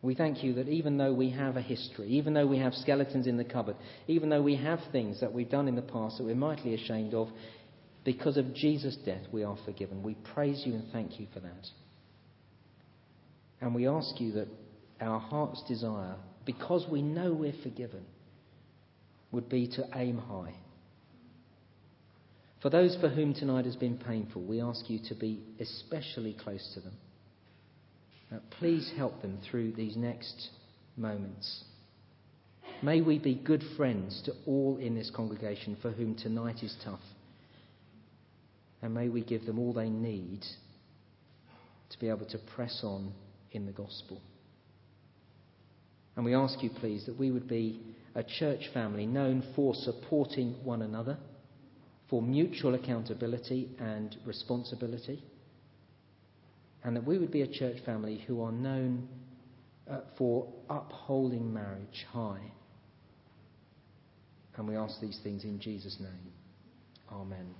We 0.02 0.14
thank 0.14 0.42
you 0.42 0.54
that 0.54 0.68
even 0.68 0.96
though 0.96 1.12
we 1.12 1.30
have 1.30 1.56
a 1.56 1.62
history, 1.62 2.08
even 2.08 2.32
though 2.32 2.46
we 2.46 2.58
have 2.58 2.72
skeletons 2.74 3.26
in 3.26 3.36
the 3.36 3.44
cupboard, 3.44 3.76
even 4.06 4.30
though 4.30 4.40
we 4.40 4.56
have 4.56 4.80
things 4.92 5.20
that 5.20 5.32
we've 5.32 5.50
done 5.50 5.68
in 5.68 5.76
the 5.76 5.82
past 5.82 6.16
that 6.16 6.24
we're 6.24 6.34
mightily 6.34 6.74
ashamed 6.74 7.12
of, 7.12 7.28
because 8.02 8.38
of 8.38 8.54
Jesus' 8.54 8.96
death 9.04 9.22
we 9.30 9.44
are 9.44 9.58
forgiven. 9.66 10.02
We 10.02 10.14
praise 10.34 10.62
you 10.64 10.72
and 10.72 10.90
thank 10.90 11.20
you 11.20 11.26
for 11.34 11.40
that. 11.40 11.66
And 13.60 13.74
we 13.74 13.86
ask 13.86 14.18
you 14.18 14.32
that 14.32 14.48
our 15.02 15.20
heart's 15.20 15.62
desire, 15.68 16.16
because 16.46 16.86
we 16.90 17.02
know 17.02 17.34
we're 17.34 17.52
forgiven, 17.62 18.04
would 19.32 19.50
be 19.50 19.68
to 19.68 19.86
aim 19.94 20.16
high. 20.16 20.54
For 22.62 22.70
those 22.70 22.96
for 23.00 23.08
whom 23.08 23.34
tonight 23.34 23.66
has 23.66 23.76
been 23.76 23.98
painful, 23.98 24.42
we 24.42 24.62
ask 24.62 24.88
you 24.88 24.98
to 25.08 25.14
be 25.14 25.42
especially 25.60 26.34
close 26.34 26.72
to 26.74 26.80
them. 26.80 26.94
Uh, 28.32 28.38
please 28.58 28.92
help 28.96 29.20
them 29.22 29.38
through 29.50 29.72
these 29.72 29.96
next 29.96 30.50
moments. 30.96 31.64
May 32.82 33.00
we 33.00 33.18
be 33.18 33.34
good 33.34 33.64
friends 33.76 34.22
to 34.24 34.32
all 34.46 34.78
in 34.78 34.94
this 34.94 35.10
congregation 35.14 35.76
for 35.82 35.90
whom 35.90 36.14
tonight 36.14 36.62
is 36.62 36.76
tough. 36.84 37.00
And 38.82 38.94
may 38.94 39.08
we 39.08 39.22
give 39.22 39.44
them 39.46 39.58
all 39.58 39.72
they 39.72 39.90
need 39.90 40.42
to 41.90 41.98
be 41.98 42.08
able 42.08 42.26
to 42.26 42.38
press 42.54 42.80
on 42.84 43.12
in 43.52 43.66
the 43.66 43.72
gospel. 43.72 44.20
And 46.16 46.24
we 46.24 46.34
ask 46.34 46.62
you, 46.62 46.70
please, 46.70 47.06
that 47.06 47.18
we 47.18 47.30
would 47.30 47.48
be 47.48 47.80
a 48.14 48.22
church 48.22 48.70
family 48.72 49.06
known 49.06 49.42
for 49.54 49.74
supporting 49.74 50.54
one 50.64 50.82
another, 50.82 51.18
for 52.08 52.22
mutual 52.22 52.74
accountability 52.74 53.70
and 53.78 54.16
responsibility 54.24 55.22
and 56.84 56.96
that 56.96 57.04
we 57.06 57.18
would 57.18 57.30
be 57.30 57.42
a 57.42 57.46
church 57.46 57.76
family 57.84 58.24
who 58.26 58.42
are 58.42 58.52
known 58.52 59.08
uh, 59.90 60.00
for 60.16 60.48
upholding 60.68 61.52
marriage 61.52 62.06
high. 62.12 62.40
And 64.56 64.68
we 64.68 64.76
ask 64.76 65.00
these 65.00 65.18
things 65.22 65.44
in 65.44 65.58
Jesus' 65.60 65.98
name. 66.00 66.32
Amen. 67.12 67.54